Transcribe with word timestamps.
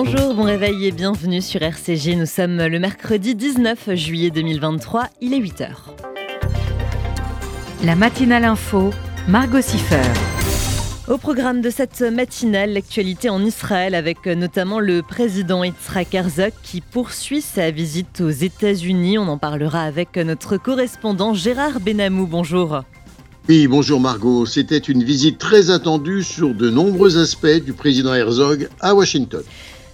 Bonjour, 0.00 0.32
bon 0.32 0.44
réveil 0.44 0.86
et 0.86 0.92
bienvenue 0.92 1.42
sur 1.42 1.60
RCG. 1.60 2.14
Nous 2.14 2.24
sommes 2.24 2.64
le 2.64 2.78
mercredi 2.78 3.34
19 3.34 3.96
juillet 3.96 4.30
2023, 4.30 5.08
il 5.20 5.34
est 5.34 5.40
8h. 5.40 5.70
La 7.82 7.96
matinale 7.96 8.44
info, 8.44 8.90
Margot 9.26 9.60
Siffer. 9.60 10.04
Au 11.08 11.18
programme 11.18 11.62
de 11.62 11.68
cette 11.68 12.00
matinale, 12.00 12.74
l'actualité 12.74 13.28
en 13.28 13.44
Israël 13.44 13.96
avec 13.96 14.26
notamment 14.26 14.78
le 14.78 15.02
président 15.02 15.64
Yitzhak 15.64 16.14
Herzog 16.14 16.52
qui 16.62 16.80
poursuit 16.80 17.42
sa 17.42 17.72
visite 17.72 18.20
aux 18.20 18.30
États-Unis. 18.30 19.18
On 19.18 19.26
en 19.26 19.36
parlera 19.36 19.82
avec 19.82 20.16
notre 20.16 20.58
correspondant 20.58 21.34
Gérard 21.34 21.80
Benamou. 21.80 22.28
Bonjour. 22.28 22.82
Oui, 23.48 23.66
bonjour 23.66 23.98
Margot. 23.98 24.46
C'était 24.46 24.78
une 24.78 25.02
visite 25.02 25.38
très 25.38 25.70
attendue 25.70 26.22
sur 26.22 26.54
de 26.54 26.70
nombreux 26.70 27.18
aspects 27.18 27.64
du 27.64 27.72
président 27.72 28.14
Herzog 28.14 28.68
à 28.78 28.94
Washington. 28.94 29.42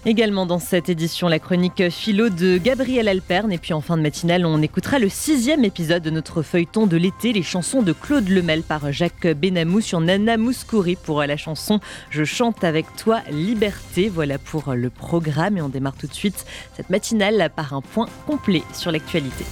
Également 0.06 0.44
dans 0.44 0.58
cette 0.58 0.90
édition, 0.90 1.28
la 1.28 1.38
chronique 1.38 1.88
philo 1.88 2.28
de 2.28 2.58
Gabriel 2.58 3.08
Alperne. 3.08 3.52
Et 3.52 3.58
puis 3.58 3.72
en 3.72 3.80
fin 3.80 3.96
de 3.96 4.02
matinale, 4.02 4.44
on 4.44 4.60
écoutera 4.60 4.98
le 4.98 5.08
sixième 5.08 5.64
épisode 5.64 6.02
de 6.02 6.10
notre 6.10 6.42
feuilleton 6.42 6.86
de 6.86 6.98
l'été, 6.98 7.32
les 7.32 7.42
chansons 7.42 7.80
de 7.80 7.92
Claude 7.92 8.28
Lemel 8.28 8.62
par 8.62 8.92
Jacques 8.92 9.26
Benamou 9.26 9.80
sur 9.80 10.00
Nana 10.00 10.36
Mouskouri 10.36 10.96
pour 10.96 11.22
la 11.22 11.38
chanson 11.38 11.80
Je 12.10 12.24
chante 12.24 12.64
avec 12.64 12.84
toi, 12.96 13.20
liberté. 13.30 14.10
Voilà 14.10 14.36
pour 14.38 14.74
le 14.74 14.90
programme 14.90 15.56
et 15.56 15.62
on 15.62 15.70
démarre 15.70 15.96
tout 15.96 16.06
de 16.06 16.14
suite 16.14 16.44
cette 16.76 16.90
matinale 16.90 17.50
par 17.56 17.72
un 17.72 17.80
point 17.80 18.08
complet 18.26 18.62
sur 18.74 18.92
l'actualité. 18.92 19.44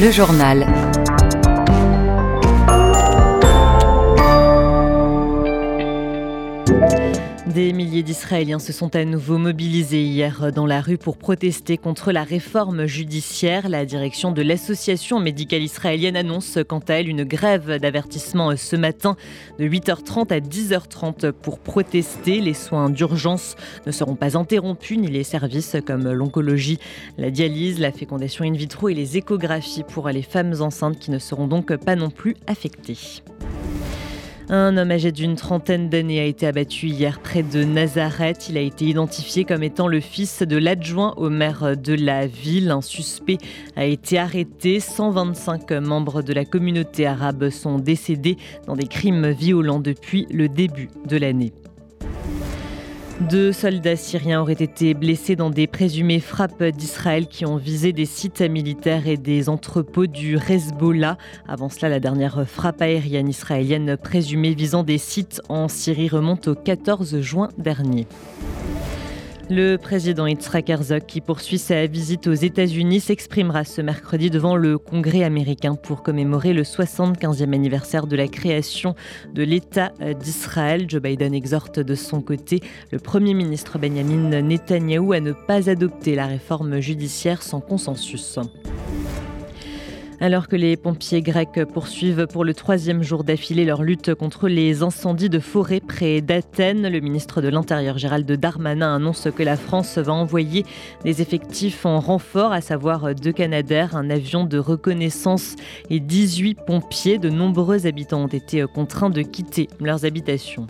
Le 0.00 0.10
journal. 0.10 0.66
Des 7.54 7.72
milliers 7.72 8.02
d'Israéliens 8.02 8.58
se 8.58 8.72
sont 8.72 8.96
à 8.96 9.04
nouveau 9.04 9.38
mobilisés 9.38 10.02
hier 10.02 10.50
dans 10.50 10.66
la 10.66 10.80
rue 10.80 10.98
pour 10.98 11.16
protester 11.16 11.78
contre 11.78 12.10
la 12.10 12.24
réforme 12.24 12.86
judiciaire. 12.86 13.68
La 13.68 13.86
direction 13.86 14.32
de 14.32 14.42
l'association 14.42 15.20
médicale 15.20 15.62
israélienne 15.62 16.16
annonce 16.16 16.58
quant 16.66 16.80
à 16.80 16.94
elle 16.94 17.08
une 17.08 17.22
grève 17.22 17.78
d'avertissement 17.78 18.56
ce 18.56 18.74
matin 18.74 19.14
de 19.60 19.68
8h30 19.68 20.32
à 20.32 20.40
10h30 20.40 21.30
pour 21.30 21.60
protester. 21.60 22.40
Les 22.40 22.54
soins 22.54 22.90
d'urgence 22.90 23.54
ne 23.86 23.92
seront 23.92 24.16
pas 24.16 24.36
interrompus 24.36 24.98
ni 24.98 25.06
les 25.06 25.22
services 25.22 25.76
comme 25.86 26.10
l'oncologie, 26.10 26.80
la 27.18 27.30
dialyse, 27.30 27.78
la 27.78 27.92
fécondation 27.92 28.44
in 28.44 28.54
vitro 28.54 28.88
et 28.88 28.94
les 28.94 29.16
échographies 29.16 29.84
pour 29.84 30.08
les 30.08 30.22
femmes 30.22 30.54
enceintes 30.60 30.98
qui 30.98 31.12
ne 31.12 31.20
seront 31.20 31.46
donc 31.46 31.76
pas 31.76 31.94
non 31.94 32.10
plus 32.10 32.34
affectées. 32.48 33.22
Un 34.50 34.76
homme 34.76 34.90
âgé 34.90 35.10
d'une 35.10 35.36
trentaine 35.36 35.88
d'années 35.88 36.20
a 36.20 36.24
été 36.24 36.46
abattu 36.46 36.88
hier 36.88 37.18
près 37.20 37.42
de 37.42 37.64
Nazareth. 37.64 38.48
Il 38.50 38.58
a 38.58 38.60
été 38.60 38.84
identifié 38.84 39.44
comme 39.44 39.62
étant 39.62 39.88
le 39.88 40.00
fils 40.00 40.42
de 40.42 40.58
l'adjoint 40.58 41.14
au 41.16 41.30
maire 41.30 41.76
de 41.78 41.94
la 41.94 42.26
ville. 42.26 42.70
Un 42.70 42.82
suspect 42.82 43.38
a 43.74 43.86
été 43.86 44.18
arrêté. 44.18 44.80
125 44.80 45.70
membres 45.72 46.20
de 46.20 46.34
la 46.34 46.44
communauté 46.44 47.06
arabe 47.06 47.48
sont 47.48 47.78
décédés 47.78 48.36
dans 48.66 48.76
des 48.76 48.86
crimes 48.86 49.30
violents 49.30 49.80
depuis 49.80 50.26
le 50.30 50.50
début 50.50 50.90
de 51.08 51.16
l'année. 51.16 51.52
Deux 53.20 53.52
soldats 53.52 53.94
syriens 53.94 54.40
auraient 54.40 54.54
été 54.54 54.92
blessés 54.92 55.36
dans 55.36 55.48
des 55.48 55.68
présumées 55.68 56.18
frappes 56.18 56.64
d'Israël 56.64 57.28
qui 57.28 57.46
ont 57.46 57.56
visé 57.56 57.92
des 57.92 58.06
sites 58.06 58.40
militaires 58.40 59.06
et 59.06 59.16
des 59.16 59.48
entrepôts 59.48 60.08
du 60.08 60.36
Hezbollah. 60.36 61.16
Avant 61.46 61.68
cela, 61.68 61.88
la 61.88 62.00
dernière 62.00 62.44
frappe 62.46 62.82
aérienne 62.82 63.28
israélienne 63.28 63.96
présumée 63.96 64.54
visant 64.54 64.82
des 64.82 64.98
sites 64.98 65.40
en 65.48 65.68
Syrie 65.68 66.08
remonte 66.08 66.48
au 66.48 66.56
14 66.56 67.20
juin 67.20 67.50
dernier. 67.56 68.08
Le 69.50 69.76
président 69.76 70.26
Yitzhak 70.26 70.70
Herzog, 70.70 71.02
qui 71.06 71.20
poursuit 71.20 71.58
sa 71.58 71.86
visite 71.86 72.26
aux 72.26 72.32
États-Unis, 72.32 73.00
s'exprimera 73.00 73.64
ce 73.64 73.82
mercredi 73.82 74.30
devant 74.30 74.56
le 74.56 74.78
Congrès 74.78 75.22
américain 75.22 75.74
pour 75.74 76.02
commémorer 76.02 76.54
le 76.54 76.62
75e 76.62 77.52
anniversaire 77.52 78.06
de 78.06 78.16
la 78.16 78.26
création 78.26 78.94
de 79.34 79.42
l'État 79.42 79.92
d'Israël. 80.18 80.86
Joe 80.88 81.02
Biden 81.02 81.34
exhorte 81.34 81.78
de 81.78 81.94
son 81.94 82.22
côté 82.22 82.60
le 82.90 82.98
Premier 82.98 83.34
ministre 83.34 83.78
Benjamin 83.78 84.40
Netanyahou 84.40 85.12
à 85.12 85.20
ne 85.20 85.32
pas 85.32 85.68
adopter 85.68 86.14
la 86.14 86.26
réforme 86.26 86.80
judiciaire 86.80 87.42
sans 87.42 87.60
consensus. 87.60 88.38
Alors 90.24 90.48
que 90.48 90.56
les 90.56 90.78
pompiers 90.78 91.20
grecs 91.20 91.66
poursuivent 91.66 92.26
pour 92.26 92.46
le 92.46 92.54
troisième 92.54 93.02
jour 93.02 93.24
d'affilée 93.24 93.66
leur 93.66 93.82
lutte 93.82 94.14
contre 94.14 94.48
les 94.48 94.82
incendies 94.82 95.28
de 95.28 95.38
forêt 95.38 95.80
près 95.80 96.22
d'Athènes, 96.22 96.88
le 96.88 97.00
ministre 97.00 97.42
de 97.42 97.48
l'Intérieur 97.48 97.98
Gérald 97.98 98.32
Darmanin 98.32 98.94
annonce 98.94 99.28
que 99.36 99.42
la 99.42 99.58
France 99.58 99.98
va 99.98 100.14
envoyer 100.14 100.64
des 101.04 101.20
effectifs 101.20 101.84
en 101.84 102.00
renfort, 102.00 102.52
à 102.52 102.62
savoir 102.62 103.14
deux 103.14 103.32
Canadaires, 103.32 103.96
un 103.96 104.08
avion 104.08 104.44
de 104.44 104.56
reconnaissance 104.56 105.56
et 105.90 106.00
18 106.00 106.54
pompiers. 106.66 107.18
De 107.18 107.28
nombreux 107.28 107.86
habitants 107.86 108.24
ont 108.24 108.28
été 108.28 108.64
contraints 108.64 109.10
de 109.10 109.20
quitter 109.20 109.68
leurs 109.78 110.06
habitations. 110.06 110.66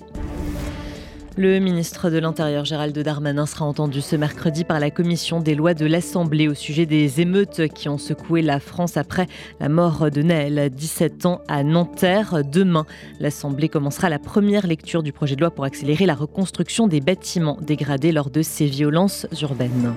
Le 1.37 1.59
ministre 1.59 2.11
de 2.11 2.19
l'Intérieur 2.19 2.65
Gérald 2.65 2.97
Darmanin 2.97 3.45
sera 3.45 3.65
entendu 3.65 4.01
ce 4.01 4.15
mercredi 4.15 4.63
par 4.63 4.79
la 4.79 4.93
commission 4.93 5.41
des 5.41 5.57
lois 5.57 5.75
de 5.75 5.85
l'Assemblée 5.85 6.47
au 6.47 6.55
sujet 6.55 6.87
des 6.87 7.21
émeutes 7.21 7.67
qui 7.75 7.89
ont 7.89 7.99
secoué 7.99 8.41
la 8.41 8.61
France 8.61 8.97
après 8.97 9.27
la 9.59 9.69
mort 9.69 10.13
de 10.13 10.23
Naël, 10.23 10.71
17 10.71 11.27
ans, 11.27 11.41
à 11.49 11.65
Nanterre. 11.65 12.45
Demain, 12.45 12.87
l'Assemblée 13.19 13.69
commencera 13.69 14.09
la 14.09 14.21
première 14.21 14.69
lecture 14.69 15.03
du 15.03 15.11
projet 15.11 15.35
de 15.35 15.41
loi 15.41 15.51
pour 15.51 15.65
accélérer 15.65 16.07
la 16.07 16.15
reconstruction 16.15 16.87
des 16.87 17.01
bâtiments 17.01 17.59
dégradés 17.61 18.13
lors 18.13 18.31
de 18.31 18.43
ces 18.43 18.67
violences 18.67 19.27
urbaines. 19.43 19.93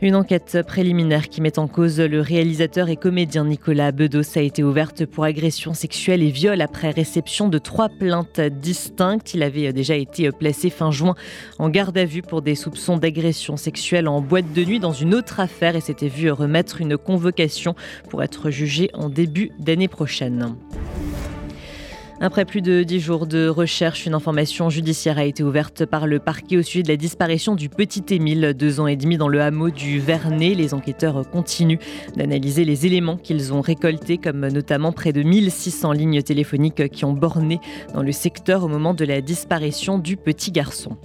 Une 0.00 0.14
enquête 0.14 0.58
préliminaire 0.64 1.28
qui 1.28 1.40
met 1.40 1.58
en 1.58 1.66
cause 1.66 1.98
le 1.98 2.20
réalisateur 2.20 2.88
et 2.88 2.94
comédien 2.94 3.44
Nicolas 3.44 3.90
Bedos 3.90 4.38
a 4.38 4.40
été 4.40 4.62
ouverte 4.62 5.04
pour 5.06 5.24
agression 5.24 5.74
sexuelle 5.74 6.22
et 6.22 6.30
viol 6.30 6.60
après 6.60 6.90
réception 6.90 7.48
de 7.48 7.58
trois 7.58 7.88
plaintes 7.88 8.40
distinctes. 8.40 9.34
Il 9.34 9.42
avait 9.42 9.72
déjà 9.72 9.96
été 9.96 10.30
placé 10.30 10.70
fin 10.70 10.92
juin 10.92 11.16
en 11.58 11.68
garde 11.68 11.98
à 11.98 12.04
vue 12.04 12.22
pour 12.22 12.42
des 12.42 12.54
soupçons 12.54 12.96
d'agression 12.96 13.56
sexuelle 13.56 14.06
en 14.06 14.20
boîte 14.20 14.52
de 14.52 14.64
nuit 14.64 14.78
dans 14.78 14.92
une 14.92 15.16
autre 15.16 15.40
affaire 15.40 15.74
et 15.74 15.80
s'était 15.80 16.06
vu 16.06 16.30
remettre 16.30 16.80
une 16.80 16.96
convocation 16.96 17.74
pour 18.08 18.22
être 18.22 18.50
jugé 18.50 18.90
en 18.94 19.08
début 19.08 19.50
d'année 19.58 19.88
prochaine. 19.88 20.54
Après 22.20 22.44
plus 22.44 22.62
de 22.62 22.82
dix 22.82 22.98
jours 22.98 23.28
de 23.28 23.46
recherche, 23.46 24.04
une 24.04 24.14
information 24.14 24.70
judiciaire 24.70 25.18
a 25.18 25.24
été 25.24 25.44
ouverte 25.44 25.86
par 25.86 26.08
le 26.08 26.18
parquet 26.18 26.56
au 26.56 26.62
sujet 26.62 26.82
de 26.82 26.88
la 26.88 26.96
disparition 26.96 27.54
du 27.54 27.68
petit 27.68 28.02
Émile, 28.12 28.54
deux 28.58 28.80
ans 28.80 28.88
et 28.88 28.96
demi 28.96 29.18
dans 29.18 29.28
le 29.28 29.40
hameau 29.40 29.70
du 29.70 30.00
Vernet. 30.00 30.54
Les 30.54 30.74
enquêteurs 30.74 31.30
continuent 31.30 31.78
d'analyser 32.16 32.64
les 32.64 32.86
éléments 32.86 33.18
qu'ils 33.18 33.52
ont 33.52 33.60
récoltés, 33.60 34.18
comme 34.18 34.48
notamment 34.48 34.90
près 34.90 35.12
de 35.12 35.22
1600 35.22 35.92
lignes 35.92 36.22
téléphoniques 36.22 36.88
qui 36.88 37.04
ont 37.04 37.12
borné 37.12 37.60
dans 37.94 38.02
le 38.02 38.10
secteur 38.10 38.64
au 38.64 38.68
moment 38.68 38.94
de 38.94 39.04
la 39.04 39.20
disparition 39.20 39.96
du 39.96 40.16
petit 40.16 40.50
garçon. 40.50 40.96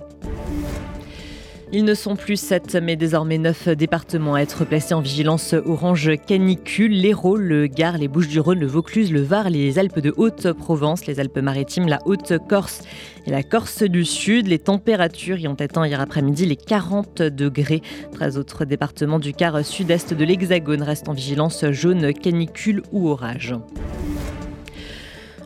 Ils 1.76 1.86
ne 1.86 1.96
sont 1.96 2.16
plus 2.16 2.40
sept, 2.40 2.76
mais 2.76 2.96
désormais 2.96 3.40
neuf 3.40 3.68
départements 3.68 4.36
à 4.36 4.42
être 4.42 4.64
placés 4.64 4.94
en 4.94 5.02
vigilance 5.02 5.54
orange 5.54 6.12
canicule. 6.28 6.92
L'Hérault, 6.92 7.36
le 7.36 7.66
Gard, 7.66 7.98
les 7.98 8.08
Bouches-du-Rhône, 8.08 8.60
le 8.60 8.68
Vaucluse, 8.68 9.12
le 9.12 9.24
Var, 9.24 9.50
les 9.50 9.80
Alpes 9.80 9.98
de 9.98 10.14
Haute-Provence, 10.16 11.08
les 11.08 11.20
Alpes-Maritimes, 11.20 11.88
la 11.88 11.98
Haute-Corse 12.06 12.84
et 13.26 13.32
la 13.32 13.42
Corse 13.42 13.82
du 13.82 14.06
Sud. 14.06 14.50
Les 14.50 14.60
températures 14.60 15.40
y 15.40 15.48
ont 15.48 15.56
atteint 15.56 15.88
hier 15.88 16.00
après-midi 16.00 16.46
les 16.46 16.58
40 16.58 17.24
degrés. 17.24 17.82
13 18.12 18.38
autres 18.38 18.66
départements 18.66 19.18
du 19.18 19.34
quart 19.34 19.66
sud-est 19.66 20.14
de 20.14 20.24
l'Hexagone 20.24 20.84
restent 20.84 21.10
en 21.10 21.14
vigilance 21.14 21.66
jaune 21.72 22.14
canicule 22.14 22.84
ou 22.92 23.10
orage. 23.10 23.56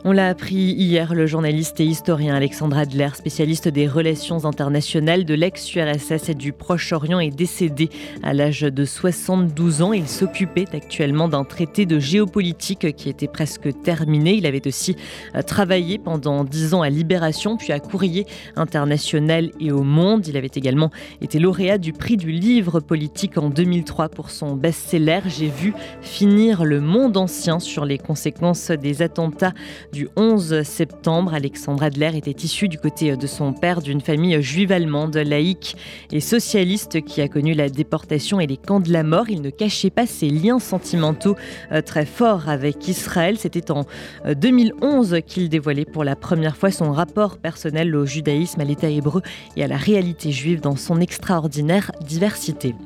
On 0.04 0.12
l'a 0.12 0.28
appris 0.28 0.54
hier, 0.54 1.12
le 1.12 1.26
journaliste 1.26 1.80
et 1.80 1.84
historien 1.84 2.36
Alexandre 2.36 2.78
Adler, 2.78 3.08
spécialiste 3.14 3.66
des 3.66 3.88
relations 3.88 4.44
internationales 4.44 5.24
de 5.24 5.34
l'ex-URSS 5.34 6.28
et 6.28 6.34
du 6.34 6.52
Proche-Orient, 6.52 7.18
est 7.18 7.34
décédé 7.34 7.88
à 8.22 8.32
l'âge 8.32 8.60
de 8.60 8.84
72 8.84 9.82
ans. 9.82 9.92
Il 9.92 10.06
s'occupait 10.06 10.66
actuellement 10.72 11.26
d'un 11.26 11.42
traité 11.42 11.84
de 11.84 11.98
géopolitique 11.98 12.94
qui 12.94 13.08
était 13.08 13.26
presque 13.26 13.68
terminé. 13.82 14.34
Il 14.34 14.46
avait 14.46 14.66
aussi 14.68 14.94
euh, 15.34 15.42
travaillé 15.42 15.98
pendant 15.98 16.44
10 16.44 16.74
ans 16.74 16.82
à 16.82 16.90
Libération, 16.90 17.56
puis 17.56 17.72
à 17.72 17.80
Courrier 17.80 18.24
international 18.54 19.50
et 19.58 19.72
au 19.72 19.82
Monde. 19.82 20.28
Il 20.28 20.36
avait 20.36 20.50
également 20.54 20.90
été 21.20 21.40
lauréat 21.40 21.78
du 21.78 21.92
prix 21.92 22.16
du 22.16 22.30
livre 22.30 22.78
politique 22.78 23.36
en 23.36 23.50
2003 23.50 24.10
pour 24.10 24.30
son 24.30 24.54
best-seller 24.54 25.20
J'ai 25.26 25.48
vu 25.48 25.74
finir 26.02 26.64
le 26.64 26.80
monde 26.80 27.16
ancien 27.16 27.58
sur 27.58 27.84
les 27.84 27.98
conséquences 27.98 28.70
des 28.70 29.02
attentats 29.02 29.54
du 29.92 29.98
du 29.98 30.08
11 30.14 30.62
septembre. 30.62 31.34
Alexandre 31.34 31.82
Adler 31.82 32.12
était 32.14 32.30
issu 32.30 32.68
du 32.68 32.78
côté 32.78 33.16
de 33.16 33.26
son 33.26 33.52
père 33.52 33.82
d'une 33.82 34.00
famille 34.00 34.40
juive 34.40 34.70
allemande, 34.70 35.16
laïque 35.16 35.76
et 36.12 36.20
socialiste 36.20 37.04
qui 37.04 37.20
a 37.20 37.26
connu 37.26 37.52
la 37.52 37.68
déportation 37.68 38.38
et 38.38 38.46
les 38.46 38.56
camps 38.56 38.78
de 38.78 38.92
la 38.92 39.02
mort. 39.02 39.28
Il 39.28 39.42
ne 39.42 39.50
cachait 39.50 39.90
pas 39.90 40.06
ses 40.06 40.30
liens 40.30 40.60
sentimentaux 40.60 41.34
euh, 41.72 41.82
très 41.82 42.06
forts 42.06 42.48
avec 42.48 42.86
Israël. 42.86 43.38
C'était 43.38 43.72
en 43.72 43.86
2011 44.24 45.14
euh, 45.14 45.18
qu'il 45.18 45.48
dévoilait 45.48 45.84
pour 45.84 46.04
la 46.04 46.14
première 46.14 46.56
fois 46.56 46.70
son 46.70 46.92
rapport 46.92 47.38
personnel 47.38 47.96
au 47.96 48.06
judaïsme, 48.06 48.60
à 48.60 48.64
l'État 48.64 48.88
hébreu 48.88 49.22
et 49.56 49.64
à 49.64 49.66
la 49.66 49.76
réalité 49.76 50.30
juive 50.30 50.60
dans 50.60 50.76
son 50.76 51.00
extraordinaire 51.00 51.90
diversité. 52.06 52.76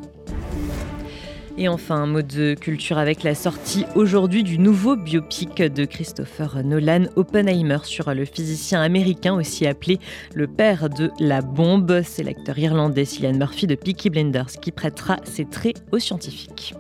Et 1.58 1.68
enfin, 1.68 1.96
un 1.96 2.06
mot 2.06 2.22
de 2.22 2.54
culture 2.54 2.98
avec 2.98 3.22
la 3.22 3.34
sortie 3.34 3.84
aujourd'hui 3.94 4.42
du 4.42 4.58
nouveau 4.58 4.96
biopic 4.96 5.62
de 5.62 5.84
Christopher 5.84 6.64
Nolan, 6.64 7.04
Oppenheimer, 7.16 7.78
sur 7.84 8.12
le 8.14 8.24
physicien 8.24 8.80
américain 8.80 9.34
aussi 9.34 9.66
appelé 9.66 9.98
le 10.34 10.46
père 10.46 10.88
de 10.88 11.10
la 11.20 11.42
bombe. 11.42 12.00
C'est 12.04 12.22
l'acteur 12.22 12.58
irlandais 12.58 13.04
Cillian 13.04 13.34
Murphy 13.34 13.66
de 13.66 13.74
Peaky 13.74 14.10
Blinders 14.10 14.52
qui 14.60 14.72
prêtera 14.72 15.18
ses 15.24 15.44
traits 15.44 15.82
aux 15.92 15.98
scientifiques. 15.98 16.74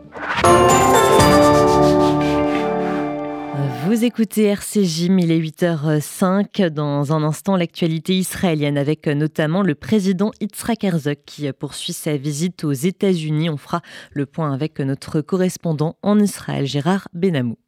Vous 3.54 4.02
écoutez 4.04 4.44
RCJ, 4.44 5.08
il 5.18 5.30
est 5.30 5.38
8h05. 5.38 6.68
Dans 6.68 7.12
un 7.12 7.22
instant, 7.22 7.56
l'actualité 7.56 8.16
israélienne 8.16 8.78
avec 8.78 9.06
notamment 9.06 9.62
le 9.62 9.74
président 9.74 10.30
Yitzhak 10.40 10.84
Herzog 10.84 11.18
qui 11.26 11.52
poursuit 11.52 11.92
sa 11.92 12.16
visite 12.16 12.64
aux 12.64 12.72
États-Unis. 12.72 13.50
On 13.50 13.58
fera 13.58 13.82
le 14.12 14.24
point 14.24 14.54
avec 14.54 14.80
notre 14.80 15.20
correspondant 15.20 15.96
en 16.02 16.18
Israël, 16.18 16.64
Gérard 16.64 17.08
Benamou. 17.12 17.58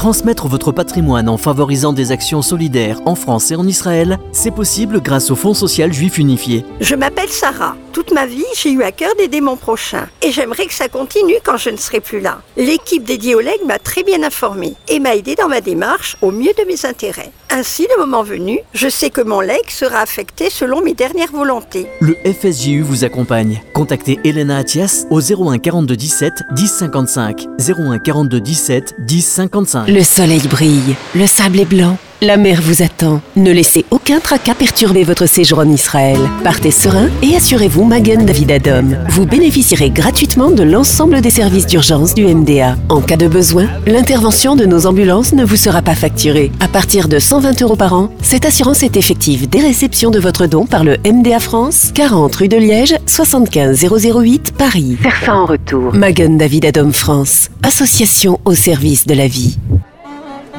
Transmettre 0.00 0.48
votre 0.48 0.72
patrimoine 0.72 1.28
en 1.28 1.36
favorisant 1.36 1.92
des 1.92 2.10
actions 2.10 2.40
solidaires 2.40 3.02
en 3.04 3.14
France 3.14 3.50
et 3.50 3.54
en 3.54 3.66
Israël, 3.66 4.18
c'est 4.32 4.50
possible 4.50 5.02
grâce 5.02 5.30
au 5.30 5.36
Fonds 5.36 5.52
social 5.52 5.92
juif 5.92 6.16
unifié. 6.16 6.64
Je 6.80 6.94
m'appelle 6.94 7.28
Sarah. 7.28 7.76
Toute 7.92 8.12
ma 8.12 8.24
vie, 8.24 8.46
j'ai 8.56 8.72
eu 8.72 8.82
à 8.82 8.92
cœur 8.92 9.10
d'aider 9.18 9.42
mon 9.42 9.56
prochain. 9.56 10.06
Et 10.22 10.32
j'aimerais 10.32 10.64
que 10.64 10.72
ça 10.72 10.88
continue 10.88 11.34
quand 11.44 11.58
je 11.58 11.68
ne 11.68 11.76
serai 11.76 12.00
plus 12.00 12.20
là. 12.20 12.40
L'équipe 12.56 13.04
dédiée 13.04 13.34
au 13.34 13.40
legs 13.40 13.66
m'a 13.66 13.78
très 13.78 14.02
bien 14.02 14.22
informée 14.22 14.74
et 14.88 15.00
m'a 15.00 15.16
aidé 15.16 15.34
dans 15.34 15.48
ma 15.48 15.60
démarche 15.60 16.16
au 16.22 16.30
mieux 16.30 16.52
de 16.58 16.64
mes 16.66 16.86
intérêts. 16.86 17.30
Ainsi, 17.50 17.86
le 17.94 18.00
moment 18.00 18.22
venu, 18.22 18.60
je 18.72 18.88
sais 18.88 19.10
que 19.10 19.20
mon 19.20 19.40
leg 19.40 19.68
sera 19.68 19.98
affecté 19.98 20.48
selon 20.48 20.80
mes 20.82 20.94
dernières 20.94 21.32
volontés. 21.32 21.88
Le 22.00 22.16
FSJU 22.24 22.80
vous 22.80 23.04
accompagne. 23.04 23.60
Contactez 23.74 24.20
Elena 24.24 24.58
Atias 24.58 25.04
au 25.10 25.20
01 25.20 25.58
42 25.58 25.96
17 25.96 26.32
10 26.52 26.68
55. 26.68 27.46
01 27.58 27.98
42 27.98 28.40
17 28.40 28.94
10 29.00 29.20
55. 29.20 29.89
Le 29.90 30.04
soleil 30.04 30.46
brille, 30.46 30.94
le 31.16 31.26
sable 31.26 31.58
est 31.58 31.64
blanc, 31.64 31.98
la 32.22 32.36
mer 32.36 32.60
vous 32.62 32.82
attend. 32.82 33.20
Ne 33.36 33.50
laissez 33.50 33.84
aucun 33.90 34.20
tracas 34.20 34.54
perturber 34.54 35.04
votre 35.04 35.26
séjour 35.26 35.58
en 35.60 35.68
Israël. 35.68 36.18
Partez 36.44 36.70
serein 36.70 37.08
et 37.22 37.34
assurez-vous 37.34 37.84
Magen 37.84 38.24
David 38.26 38.52
Adom. 38.52 38.96
Vous 39.08 39.26
bénéficierez 39.26 39.90
gratuitement 39.90 40.50
de 40.50 40.62
l'ensemble 40.62 41.20
des 41.20 41.30
services 41.30 41.66
d'urgence 41.66 42.14
du 42.14 42.26
MDA. 42.26 42.76
En 42.88 43.00
cas 43.00 43.16
de 43.16 43.26
besoin, 43.26 43.68
l'intervention 43.86 44.54
de 44.54 44.66
nos 44.66 44.86
ambulances 44.86 45.32
ne 45.32 45.44
vous 45.44 45.56
sera 45.56 45.82
pas 45.82 45.94
facturée. 45.94 46.52
À 46.60 46.68
partir 46.68 47.08
de 47.08 47.18
120 47.18 47.62
euros 47.62 47.76
par 47.76 47.94
an, 47.94 48.10
cette 48.22 48.44
assurance 48.44 48.82
est 48.82 48.96
effective 48.96 49.48
dès 49.48 49.60
réception 49.60 50.10
de 50.10 50.20
votre 50.20 50.46
don 50.46 50.66
par 50.66 50.84
le 50.84 50.98
MDA 51.04 51.40
France, 51.40 51.90
40 51.94 52.34
rue 52.36 52.48
de 52.48 52.56
Liège, 52.56 52.96
75 53.06 53.86
008 54.14 54.54
Paris. 54.58 54.96
Faire 55.00 55.34
en 55.34 55.46
retour. 55.46 55.94
Magen 55.94 56.36
David 56.36 56.66
Adom 56.66 56.92
France, 56.92 57.48
association 57.62 58.38
au 58.44 58.54
service 58.54 59.06
de 59.06 59.14
la 59.14 59.26
vie. 59.26 59.56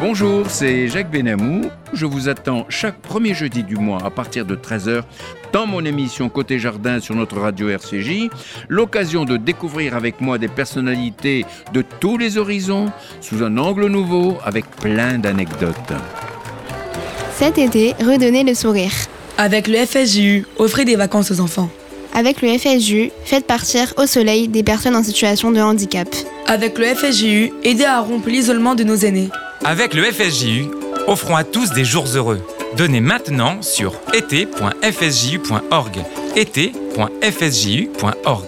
Bonjour, 0.01 0.50
c'est 0.50 0.88
Jacques 0.88 1.12
Benamou. 1.12 1.69
Je 1.94 2.07
vous 2.07 2.27
attends 2.27 2.65
chaque 2.69 2.95
premier 2.95 3.36
jeudi 3.36 3.62
du 3.62 3.75
mois 3.75 4.03
à 4.03 4.09
partir 4.09 4.48
de 4.48 4.56
13h 4.56 5.03
dans 5.53 5.68
mon 5.68 5.86
émission 5.86 6.27
Côté 6.27 6.57
Jardin 6.57 7.00
sur 7.00 7.13
notre 7.13 7.38
radio 7.38 7.69
RCJ. 7.69 8.27
L'occasion 8.68 9.25
de 9.25 9.38
découvrir 9.38 9.95
avec 9.95 10.19
moi 10.19 10.39
des 10.39 10.48
personnalités 10.48 11.45
de 11.71 11.83
tous 12.00 12.18
les 12.18 12.39
horizons 12.39 12.92
sous 13.21 13.44
un 13.44 13.56
angle 13.59 13.86
nouveau 13.89 14.39
avec 14.44 14.65
plein 14.71 15.19
d'anecdotes. 15.19 15.94
Cet 17.36 17.59
été, 17.59 17.94
redonnez 18.00 18.44
le 18.44 18.56
sourire. 18.56 18.92
Avec 19.38 19.68
le 19.68 19.86
FSJU, 19.86 20.47
offrez 20.57 20.83
des 20.83 20.95
vacances 20.95 21.30
aux 21.30 21.42
enfants. 21.42 21.69
Avec 22.13 22.42
le 22.42 22.58
FSJU, 22.58 23.12
faites 23.24 23.46
partir 23.46 23.94
au 23.98 24.06
soleil 24.06 24.48
des 24.48 24.63
personnes 24.63 24.96
en 24.96 25.04
situation 25.04 25.52
de 25.52 25.62
handicap. 25.62 26.08
Avec 26.46 26.78
le 26.78 26.94
FSJU, 26.94 27.54
aidez 27.63 27.86
à 27.86 28.02
rompre 28.02 28.30
l'isolement 28.30 28.75
de 28.75 28.84
nos 28.84 28.98
aînés. 28.98 29.30
Avec 29.63 29.94
le 29.94 30.04
FSJU, 30.04 30.66
offrons 31.08 31.36
à 31.36 31.44
tous 31.44 31.72
des 31.72 31.86
jours 31.86 32.08
heureux. 32.16 32.42
Donnez 32.75 33.02
maintenant 33.02 33.62
sur 33.62 33.94
été.fsju.org. 34.13 35.98
été.fsju.org. 36.36 38.46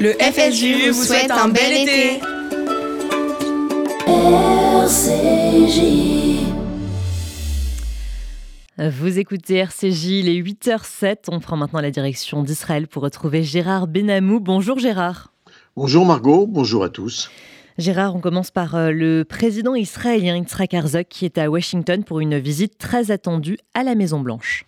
Le 0.00 0.12
FSJU 0.12 0.90
vous 0.90 1.04
souhaite 1.04 1.30
un 1.30 1.48
bel 1.48 1.72
été. 1.72 2.20
Vous 8.78 9.18
écoutez 9.18 9.56
RCJ, 9.56 10.06
il 10.06 10.28
est 10.30 10.40
8h07. 10.40 11.28
On 11.28 11.40
prend 11.40 11.58
maintenant 11.58 11.82
la 11.82 11.90
direction 11.90 12.42
d'Israël 12.42 12.88
pour 12.88 13.02
retrouver 13.02 13.42
Gérard 13.42 13.86
Benamou. 13.86 14.40
Bonjour 14.40 14.78
Gérard. 14.78 15.30
Bonjour 15.76 16.06
Margot, 16.06 16.46
bonjour 16.46 16.82
à 16.82 16.88
tous. 16.88 17.30
Gérard, 17.76 18.16
on 18.16 18.20
commence 18.20 18.50
par 18.50 18.74
euh, 18.74 18.90
le 18.90 19.24
président 19.24 19.74
israélien 19.74 20.38
Yitzhak 20.38 20.72
Herzog 20.72 21.04
qui 21.10 21.26
est 21.26 21.36
à 21.36 21.50
Washington 21.50 22.02
pour 22.02 22.20
une 22.20 22.38
visite 22.38 22.78
très 22.78 23.10
attendue 23.10 23.58
à 23.74 23.82
la 23.82 23.94
Maison-Blanche. 23.94 24.64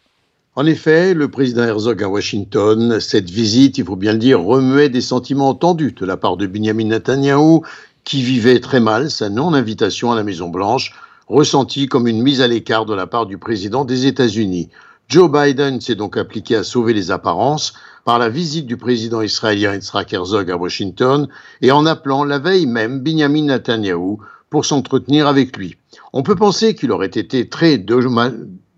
En 0.54 0.66
effet, 0.66 1.14
le 1.14 1.28
président 1.28 1.64
Herzog 1.64 2.02
à 2.02 2.08
Washington, 2.10 3.00
cette 3.00 3.30
visite, 3.30 3.78
il 3.78 3.86
faut 3.86 3.96
bien 3.96 4.12
le 4.12 4.18
dire, 4.18 4.42
remuait 4.42 4.90
des 4.90 5.00
sentiments 5.00 5.54
tendus 5.54 5.92
de 5.92 6.04
la 6.04 6.18
part 6.18 6.36
de 6.36 6.46
Benjamin 6.46 6.88
Netanyahu, 6.88 7.62
qui 8.04 8.22
vivait 8.22 8.60
très 8.60 8.80
mal 8.80 9.10
sa 9.10 9.30
non-invitation 9.30 10.12
à 10.12 10.14
la 10.14 10.24
Maison-Blanche, 10.24 10.92
ressentie 11.28 11.86
comme 11.86 12.06
une 12.06 12.22
mise 12.22 12.40
à 12.40 12.48
l'écart 12.48 12.86
de 12.86 12.94
la 12.94 13.06
part 13.06 13.26
du 13.26 13.38
président 13.38 13.84
des 13.84 14.06
États-Unis. 14.06 14.68
Joe 15.08 15.30
Biden 15.30 15.80
s'est 15.80 15.94
donc 15.94 16.16
appliqué 16.16 16.56
à 16.56 16.64
sauver 16.64 16.94
les 16.94 17.10
apparences 17.10 17.74
par 18.04 18.18
la 18.18 18.28
visite 18.28 18.66
du 18.66 18.76
président 18.76 19.20
israélien 19.20 19.74
Yitzhak 19.74 20.12
Herzog 20.12 20.50
à 20.50 20.56
Washington 20.56 21.28
et 21.60 21.72
en 21.72 21.86
appelant 21.86 22.24
la 22.24 22.38
veille 22.38 22.66
même 22.66 23.00
Benjamin 23.00 23.44
Netanyahu 23.44 24.18
pour 24.50 24.64
s'entretenir 24.64 25.26
avec 25.26 25.56
lui. 25.56 25.76
On 26.12 26.22
peut 26.22 26.36
penser 26.36 26.74
qu'il 26.74 26.92
aurait 26.92 27.06
été 27.06 27.48
très 27.48 27.78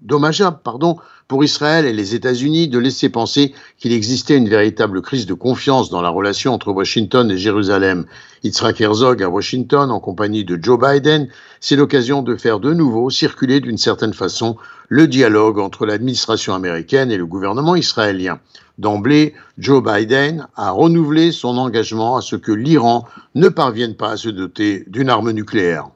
dommageable 0.06 0.60
pardon, 0.64 0.96
pour 1.28 1.42
Israël 1.42 1.86
et 1.86 1.92
les 1.92 2.14
États-Unis 2.14 2.68
de 2.68 2.78
laisser 2.78 3.08
penser 3.08 3.52
qu'il 3.78 3.92
existait 3.92 4.36
une 4.36 4.48
véritable 4.48 5.02
crise 5.02 5.26
de 5.26 5.34
confiance 5.34 5.90
dans 5.90 6.00
la 6.00 6.08
relation 6.08 6.54
entre 6.54 6.72
Washington 6.72 7.30
et 7.30 7.36
Jérusalem. 7.36 8.06
Yitzhak 8.44 8.80
Herzog 8.80 9.22
à 9.22 9.28
Washington 9.28 9.90
en 9.90 9.98
compagnie 9.98 10.44
de 10.44 10.58
Joe 10.62 10.78
Biden, 10.78 11.28
c'est 11.60 11.76
l'occasion 11.76 12.22
de 12.22 12.36
faire 12.36 12.60
de 12.60 12.72
nouveau 12.72 13.10
circuler 13.10 13.60
d'une 13.60 13.78
certaine 13.78 14.14
façon 14.14 14.56
le 14.88 15.08
dialogue 15.08 15.58
entre 15.58 15.84
l'administration 15.84 16.54
américaine 16.54 17.10
et 17.10 17.16
le 17.16 17.26
gouvernement 17.26 17.74
israélien. 17.74 18.38
D'emblée, 18.78 19.34
Joe 19.58 19.82
Biden 19.82 20.46
a 20.54 20.70
renouvelé 20.70 21.32
son 21.32 21.56
engagement 21.56 22.16
à 22.16 22.20
ce 22.20 22.36
que 22.36 22.52
l'Iran 22.52 23.04
ne 23.34 23.48
parvienne 23.48 23.96
pas 23.96 24.10
à 24.10 24.16
se 24.16 24.28
doter 24.28 24.84
d'une 24.86 25.08
arme 25.08 25.32
nucléaire. 25.32 25.88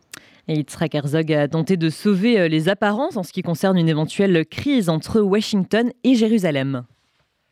Et 0.51 0.55
Yitzhak 0.55 0.97
Herzog 0.97 1.33
a 1.33 1.47
tenté 1.47 1.77
de 1.77 1.89
sauver 1.89 2.41
euh, 2.41 2.49
les 2.49 2.69
apparences 2.69 3.17
en 3.17 3.23
ce 3.23 3.33
qui 3.33 3.41
concerne 3.41 3.79
une 3.79 3.89
éventuelle 3.89 4.45
crise 4.45 4.89
entre 4.89 5.21
Washington 5.21 5.93
et 6.03 6.17
Jérusalem. 6.17 6.83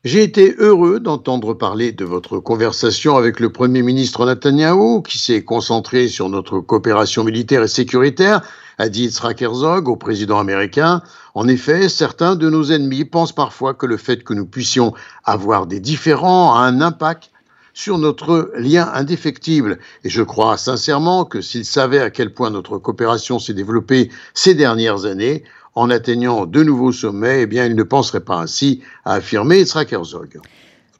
J'ai 0.02 0.24
été 0.24 0.56
heureux 0.58 0.98
d'entendre 0.98 1.54
parler 1.54 1.92
de 1.92 2.04
votre 2.04 2.40
conversation 2.40 3.16
avec 3.16 3.38
le 3.38 3.52
Premier 3.52 3.82
ministre 3.82 4.26
Netanyahou, 4.26 5.02
qui 5.02 5.18
s'est 5.18 5.44
concentré 5.44 6.08
sur 6.08 6.28
notre 6.28 6.58
coopération 6.58 7.22
militaire 7.22 7.62
et 7.62 7.68
sécuritaire, 7.68 8.40
a 8.78 8.88
dit 8.88 9.04
Yitzhak 9.04 9.42
Herzog 9.42 9.88
au 9.88 9.94
président 9.94 10.40
américain. 10.40 11.00
En 11.36 11.46
effet, 11.46 11.88
certains 11.88 12.34
de 12.34 12.50
nos 12.50 12.64
ennemis 12.64 13.04
pensent 13.04 13.32
parfois 13.32 13.74
que 13.74 13.86
le 13.86 13.96
fait 13.96 14.24
que 14.24 14.34
nous 14.34 14.46
puissions 14.46 14.92
avoir 15.22 15.68
des 15.68 15.78
différends 15.78 16.52
a 16.56 16.62
un 16.62 16.80
impact 16.80 17.30
sur 17.78 17.96
notre 17.96 18.50
lien 18.58 18.90
indéfectible. 18.92 19.78
Et 20.02 20.08
je 20.08 20.24
crois 20.24 20.56
sincèrement 20.56 21.24
que 21.24 21.40
s'il 21.40 21.64
savait 21.64 22.00
à 22.00 22.10
quel 22.10 22.34
point 22.34 22.50
notre 22.50 22.76
coopération 22.78 23.38
s'est 23.38 23.54
développée 23.54 24.10
ces 24.34 24.56
dernières 24.56 25.04
années, 25.04 25.44
en 25.76 25.88
atteignant 25.88 26.44
de 26.44 26.64
nouveaux 26.64 26.90
sommets, 26.90 27.42
eh 27.42 27.46
bien, 27.46 27.66
il 27.66 27.76
ne 27.76 27.84
penserait 27.84 28.24
pas 28.24 28.40
ainsi, 28.40 28.82
à 29.04 29.14
affirmer 29.14 29.58
Yitzhak 29.58 29.92
Herzog. 29.92 30.40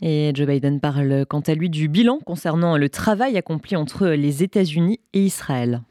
Et 0.02 0.30
Joe 0.32 0.46
Biden 0.46 0.78
parle 0.78 1.26
quant 1.28 1.40
à 1.40 1.54
lui 1.54 1.68
du 1.68 1.88
bilan 1.88 2.20
concernant 2.24 2.76
le 2.76 2.88
travail 2.88 3.36
accompli 3.36 3.74
entre 3.74 4.06
les 4.06 4.44
États-Unis 4.44 5.00
et 5.14 5.24
Israël. 5.24 5.82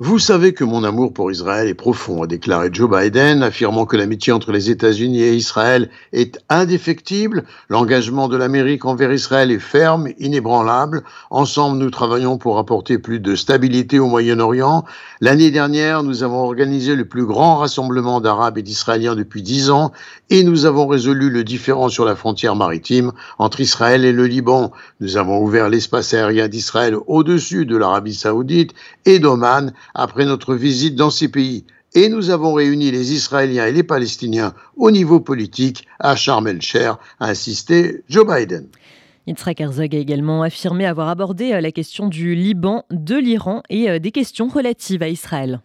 Vous 0.00 0.18
savez 0.18 0.54
que 0.54 0.64
mon 0.64 0.82
amour 0.82 1.12
pour 1.12 1.30
Israël 1.30 1.68
est 1.68 1.74
profond, 1.74 2.24
a 2.24 2.26
déclaré 2.26 2.68
Joe 2.72 2.90
Biden, 2.90 3.44
affirmant 3.44 3.86
que 3.86 3.96
l'amitié 3.96 4.32
entre 4.32 4.50
les 4.50 4.68
États-Unis 4.68 5.22
et 5.22 5.36
Israël 5.36 5.88
est 6.12 6.40
indéfectible. 6.48 7.44
L'engagement 7.68 8.26
de 8.26 8.36
l'Amérique 8.36 8.86
envers 8.86 9.12
Israël 9.12 9.52
est 9.52 9.60
ferme, 9.60 10.08
inébranlable. 10.18 11.04
Ensemble, 11.30 11.78
nous 11.78 11.90
travaillons 11.90 12.38
pour 12.38 12.58
apporter 12.58 12.98
plus 12.98 13.20
de 13.20 13.36
stabilité 13.36 14.00
au 14.00 14.08
Moyen-Orient. 14.08 14.84
L'année 15.20 15.52
dernière, 15.52 16.02
nous 16.02 16.24
avons 16.24 16.42
organisé 16.42 16.96
le 16.96 17.04
plus 17.04 17.24
grand 17.24 17.58
rassemblement 17.58 18.20
d'Arabes 18.20 18.58
et 18.58 18.62
d'Israéliens 18.62 19.14
depuis 19.14 19.42
dix 19.42 19.70
ans 19.70 19.92
et 20.28 20.42
nous 20.42 20.66
avons 20.66 20.88
résolu 20.88 21.30
le 21.30 21.44
différend 21.44 21.88
sur 21.88 22.04
la 22.04 22.16
frontière 22.16 22.56
maritime 22.56 23.12
entre 23.38 23.60
Israël 23.60 24.04
et 24.04 24.12
le 24.12 24.26
Liban. 24.26 24.72
Nous 24.98 25.16
avons 25.18 25.38
ouvert 25.38 25.68
l'espace 25.68 26.14
aérien 26.14 26.48
d'Israël 26.48 26.96
au-dessus 27.06 27.64
de 27.64 27.76
l'Arabie 27.76 28.14
saoudite 28.14 28.74
et 29.06 29.20
d'Oman 29.20 29.72
après 29.94 30.24
notre 30.24 30.54
visite 30.54 30.94
dans 30.94 31.10
ces 31.10 31.28
pays. 31.28 31.64
Et 31.94 32.08
nous 32.08 32.30
avons 32.30 32.54
réuni 32.54 32.90
les 32.90 33.12
Israéliens 33.12 33.66
et 33.66 33.72
les 33.72 33.84
Palestiniens 33.84 34.52
au 34.76 34.90
niveau 34.90 35.20
politique 35.20 35.86
à 36.00 36.16
Sharm 36.16 36.48
el-Sheikh, 36.48 36.98
a 37.20 37.28
insisté 37.28 38.02
Joe 38.08 38.26
Biden. 38.26 38.66
Yitzhak 39.26 39.60
Herzog 39.60 39.94
a 39.94 39.98
également 39.98 40.42
affirmé 40.42 40.86
avoir 40.86 41.08
abordé 41.08 41.52
euh, 41.52 41.60
la 41.60 41.72
question 41.72 42.08
du 42.08 42.34
Liban, 42.34 42.84
de 42.90 43.16
l'Iran 43.16 43.62
et 43.70 43.88
euh, 43.88 43.98
des 43.98 44.10
questions 44.10 44.48
relatives 44.48 45.02
à 45.02 45.08
Israël. 45.08 45.60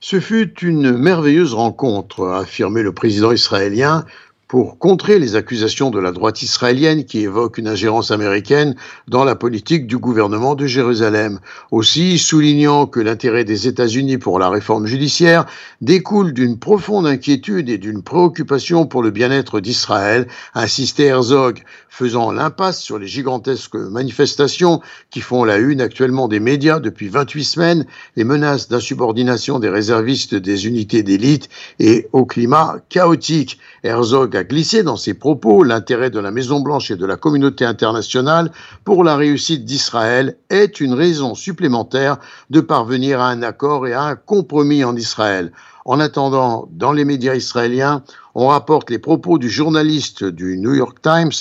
Ce 0.00 0.20
fut 0.20 0.60
une 0.60 0.96
merveilleuse 0.96 1.54
rencontre, 1.54 2.26
a 2.26 2.40
affirmé 2.40 2.82
le 2.82 2.92
président 2.92 3.32
israélien, 3.32 4.04
pour 4.48 4.78
contrer 4.78 5.18
les 5.18 5.34
accusations 5.34 5.90
de 5.90 5.98
la 5.98 6.12
droite 6.12 6.42
israélienne 6.42 7.04
qui 7.04 7.20
évoquent 7.20 7.58
une 7.58 7.66
ingérence 7.66 8.12
américaine 8.12 8.76
dans 9.08 9.24
la 9.24 9.34
politique 9.34 9.86
du 9.86 9.98
gouvernement 9.98 10.54
de 10.54 10.66
Jérusalem. 10.66 11.40
Aussi, 11.72 12.18
soulignant 12.18 12.86
que 12.86 13.00
l'intérêt 13.00 13.44
des 13.44 13.66
États-Unis 13.66 14.18
pour 14.18 14.38
la 14.38 14.48
réforme 14.48 14.86
judiciaire 14.86 15.46
découle 15.80 16.32
d'une 16.32 16.58
profonde 16.58 17.06
inquiétude 17.06 17.68
et 17.68 17.78
d'une 17.78 18.02
préoccupation 18.02 18.86
pour 18.86 19.02
le 19.02 19.10
bien-être 19.10 19.60
d'Israël, 19.60 20.28
insistait 20.54 21.06
Herzog, 21.06 21.62
faisant 21.88 22.30
l'impasse 22.30 22.80
sur 22.80 22.98
les 22.98 23.06
gigantesques 23.06 23.74
manifestations 23.74 24.80
qui 25.10 25.22
font 25.22 25.44
la 25.44 25.56
une 25.56 25.80
actuellement 25.80 26.28
des 26.28 26.40
médias 26.40 26.78
depuis 26.78 27.08
28 27.08 27.44
semaines, 27.44 27.86
les 28.16 28.24
menaces 28.24 28.68
d'insubordination 28.68 29.58
des 29.58 29.70
réservistes 29.70 30.34
des 30.34 30.66
unités 30.66 31.02
d'élite 31.02 31.48
et 31.80 32.06
au 32.12 32.26
climat 32.26 32.76
chaotique. 32.90 33.58
Herzog 33.82 34.35
a 34.36 34.44
glissé 34.44 34.82
dans 34.82 34.96
ses 34.96 35.14
propos 35.14 35.62
l'intérêt 35.62 36.10
de 36.10 36.18
la 36.20 36.30
Maison-Blanche 36.30 36.90
et 36.90 36.96
de 36.96 37.06
la 37.06 37.16
communauté 37.16 37.64
internationale 37.64 38.50
pour 38.84 39.02
la 39.02 39.16
réussite 39.16 39.64
d'Israël 39.64 40.36
est 40.50 40.80
une 40.80 40.94
raison 40.94 41.34
supplémentaire 41.34 42.18
de 42.50 42.60
parvenir 42.60 43.20
à 43.20 43.28
un 43.28 43.42
accord 43.42 43.86
et 43.86 43.92
à 43.92 44.02
un 44.02 44.16
compromis 44.16 44.84
en 44.84 44.94
Israël. 44.96 45.52
En 45.84 46.00
attendant, 46.00 46.68
dans 46.72 46.92
les 46.92 47.04
médias 47.04 47.34
israéliens, 47.34 48.02
on 48.34 48.48
rapporte 48.48 48.90
les 48.90 48.98
propos 48.98 49.38
du 49.38 49.48
journaliste 49.48 50.24
du 50.24 50.58
New 50.58 50.74
York 50.74 50.98
Times 51.00 51.32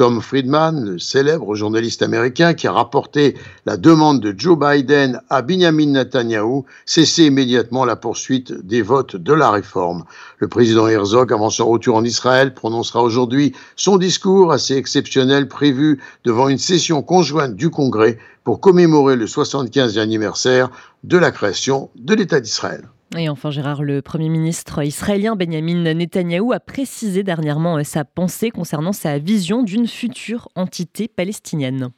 Tom 0.00 0.22
Friedman, 0.22 0.82
le 0.82 0.98
célèbre 0.98 1.54
journaliste 1.54 2.00
américain 2.00 2.54
qui 2.54 2.66
a 2.66 2.72
rapporté 2.72 3.36
la 3.66 3.76
demande 3.76 4.20
de 4.20 4.34
Joe 4.34 4.58
Biden 4.58 5.20
à 5.28 5.42
Benjamin 5.42 5.88
Netanyahu, 5.88 6.62
cesser 6.86 7.26
immédiatement 7.26 7.84
la 7.84 7.96
poursuite 7.96 8.50
des 8.66 8.80
votes 8.80 9.16
de 9.16 9.34
la 9.34 9.50
réforme. 9.50 10.04
Le 10.38 10.48
président 10.48 10.88
Herzog, 10.88 11.34
avant 11.34 11.50
son 11.50 11.68
retour 11.68 11.96
en 11.96 12.04
Israël, 12.04 12.54
prononcera 12.54 13.02
aujourd'hui 13.02 13.54
son 13.76 13.98
discours 13.98 14.52
assez 14.52 14.74
exceptionnel 14.74 15.48
prévu 15.48 16.00
devant 16.24 16.48
une 16.48 16.56
session 16.56 17.02
conjointe 17.02 17.54
du 17.54 17.68
Congrès 17.68 18.16
pour 18.42 18.60
commémorer 18.60 19.16
le 19.16 19.26
75e 19.26 19.98
anniversaire 19.98 20.70
de 21.04 21.18
la 21.18 21.30
création 21.30 21.90
de 21.96 22.14
l'État 22.14 22.40
d'Israël. 22.40 22.88
Et 23.16 23.28
enfin, 23.28 23.50
Gérard, 23.50 23.82
le 23.82 24.02
Premier 24.02 24.28
ministre 24.28 24.84
israélien 24.84 25.34
Benjamin 25.34 25.94
Netanyahou 25.94 26.52
a 26.52 26.60
précisé 26.60 27.24
dernièrement 27.24 27.78
euh, 27.78 27.82
sa 27.82 28.04
pensée 28.04 28.50
concernant 28.50 28.92
sa 28.92 29.18
vision 29.18 29.64
d'une 29.64 29.88
future 29.88 30.48
entité 30.54 31.08
palestinienne. 31.08 31.90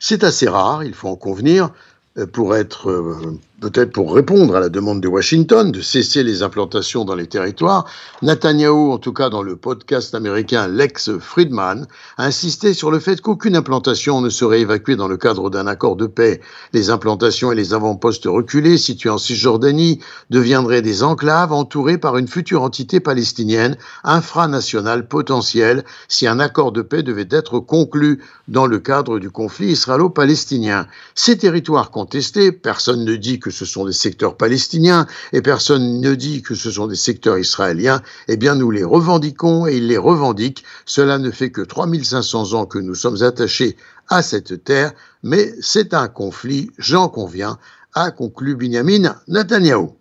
C'est 0.00 0.24
assez 0.24 0.48
rare, 0.48 0.82
il 0.82 0.92
faut 0.92 1.08
en 1.08 1.14
convenir, 1.14 1.70
euh, 2.18 2.26
pour 2.26 2.56
être 2.56 2.90
euh, 2.90 3.38
peut-être 3.60 3.92
pour 3.92 4.14
répondre 4.14 4.56
à 4.56 4.60
la 4.60 4.68
demande 4.70 5.00
de 5.00 5.08
Washington 5.08 5.70
de 5.70 5.80
cesser 5.80 6.22
les 6.24 6.42
implantations 6.42 7.04
dans 7.04 7.14
les 7.14 7.26
territoires, 7.26 7.84
Netanyahu, 8.22 8.92
en 8.92 8.98
tout 8.98 9.12
cas 9.12 9.28
dans 9.28 9.42
le 9.42 9.56
podcast 9.56 10.14
américain 10.14 10.66
Lex 10.66 11.18
Friedman, 11.18 11.86
a 12.16 12.24
insisté 12.24 12.72
sur 12.72 12.90
le 12.90 12.98
fait 12.98 13.20
qu'aucune 13.20 13.56
implantation 13.56 14.20
ne 14.22 14.30
serait 14.30 14.60
évacuée 14.60 14.96
dans 14.96 15.08
le 15.08 15.18
cadre 15.18 15.50
d'un 15.50 15.66
accord 15.66 15.96
de 15.96 16.06
paix. 16.06 16.40
Les 16.72 16.90
implantations 16.90 17.52
et 17.52 17.54
les 17.54 17.74
avant-postes 17.74 18.24
reculés 18.24 18.78
situés 18.78 19.10
en 19.10 19.18
Cisjordanie 19.18 20.00
deviendraient 20.30 20.82
des 20.82 21.02
enclaves 21.02 21.52
entourées 21.52 21.98
par 21.98 22.16
une 22.16 22.28
future 22.28 22.62
entité 22.62 22.98
palestinienne 22.98 23.76
infranationale 24.04 25.06
potentielle 25.06 25.84
si 26.08 26.26
un 26.26 26.40
accord 26.40 26.72
de 26.72 26.82
paix 26.82 27.02
devait 27.02 27.28
être 27.30 27.60
conclu 27.60 28.22
dans 28.48 28.66
le 28.66 28.78
cadre 28.78 29.18
du 29.18 29.30
conflit 29.30 29.72
israélo-palestinien. 29.72 30.86
Ces 31.14 31.38
territoires 31.38 31.90
contestés, 31.90 32.52
personne 32.52 33.04
ne 33.04 33.16
dit 33.16 33.38
que 33.38 33.49
ce 33.50 33.64
sont 33.64 33.84
des 33.84 33.92
secteurs 33.92 34.36
palestiniens 34.36 35.06
et 35.32 35.42
personne 35.42 36.00
ne 36.00 36.14
dit 36.14 36.42
que 36.42 36.54
ce 36.54 36.70
sont 36.70 36.86
des 36.86 36.96
secteurs 36.96 37.38
israéliens, 37.38 38.02
eh 38.28 38.36
bien 38.36 38.54
nous 38.54 38.70
les 38.70 38.84
revendiquons 38.84 39.66
et 39.66 39.76
ils 39.76 39.86
les 39.86 39.98
revendiquent. 39.98 40.64
Cela 40.86 41.18
ne 41.18 41.30
fait 41.30 41.50
que 41.50 41.62
3500 41.62 42.54
ans 42.54 42.66
que 42.66 42.78
nous 42.78 42.94
sommes 42.94 43.22
attachés 43.22 43.76
à 44.08 44.22
cette 44.22 44.64
terre, 44.64 44.92
mais 45.22 45.52
c'est 45.60 45.94
un 45.94 46.08
conflit, 46.08 46.70
j'en 46.78 47.08
conviens, 47.08 47.58
a 47.94 48.10
conclu 48.10 48.56
Binyamin 48.56 49.14
Netanyahu. 49.28 49.99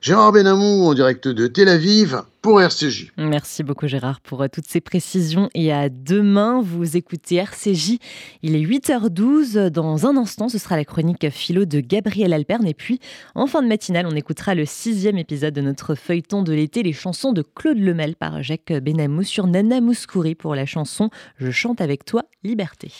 Gérard 0.00 0.32
Benamou 0.32 0.86
en 0.86 0.94
direct 0.94 1.28
de 1.28 1.46
Tel 1.46 1.68
Aviv 1.68 2.22
pour 2.40 2.62
RCJ. 2.62 3.12
Merci 3.18 3.62
beaucoup 3.62 3.86
Gérard 3.86 4.22
pour 4.22 4.42
euh, 4.42 4.46
toutes 4.50 4.66
ces 4.66 4.80
précisions 4.80 5.50
et 5.54 5.74
à 5.74 5.90
demain 5.90 6.62
vous 6.62 6.96
écoutez 6.96 7.36
RCJ. 7.36 7.98
Il 8.42 8.56
est 8.56 8.62
8h12 8.62 9.68
dans 9.68 10.06
un 10.06 10.16
instant 10.16 10.48
ce 10.48 10.56
sera 10.56 10.78
la 10.78 10.86
chronique 10.86 11.28
philo 11.28 11.66
de 11.66 11.80
Gabriel 11.80 12.32
Alperne 12.32 12.66
et 12.66 12.72
puis 12.72 12.98
en 13.34 13.46
fin 13.46 13.60
de 13.60 13.68
matinale 13.68 14.06
on 14.06 14.16
écoutera 14.16 14.54
le 14.54 14.64
sixième 14.64 15.18
épisode 15.18 15.52
de 15.52 15.60
notre 15.60 15.94
feuilleton 15.94 16.42
de 16.42 16.54
l'été 16.54 16.82
les 16.82 16.94
chansons 16.94 17.34
de 17.34 17.42
Claude 17.42 17.76
Lemel 17.76 18.16
par 18.16 18.42
Jacques 18.42 18.72
Benamou 18.72 19.22
sur 19.22 19.46
Nana 19.46 19.82
Mouskouri 19.82 20.34
pour 20.34 20.54
la 20.54 20.64
chanson 20.64 21.10
Je 21.36 21.50
chante 21.50 21.82
avec 21.82 22.06
toi 22.06 22.22
Liberté. 22.42 22.90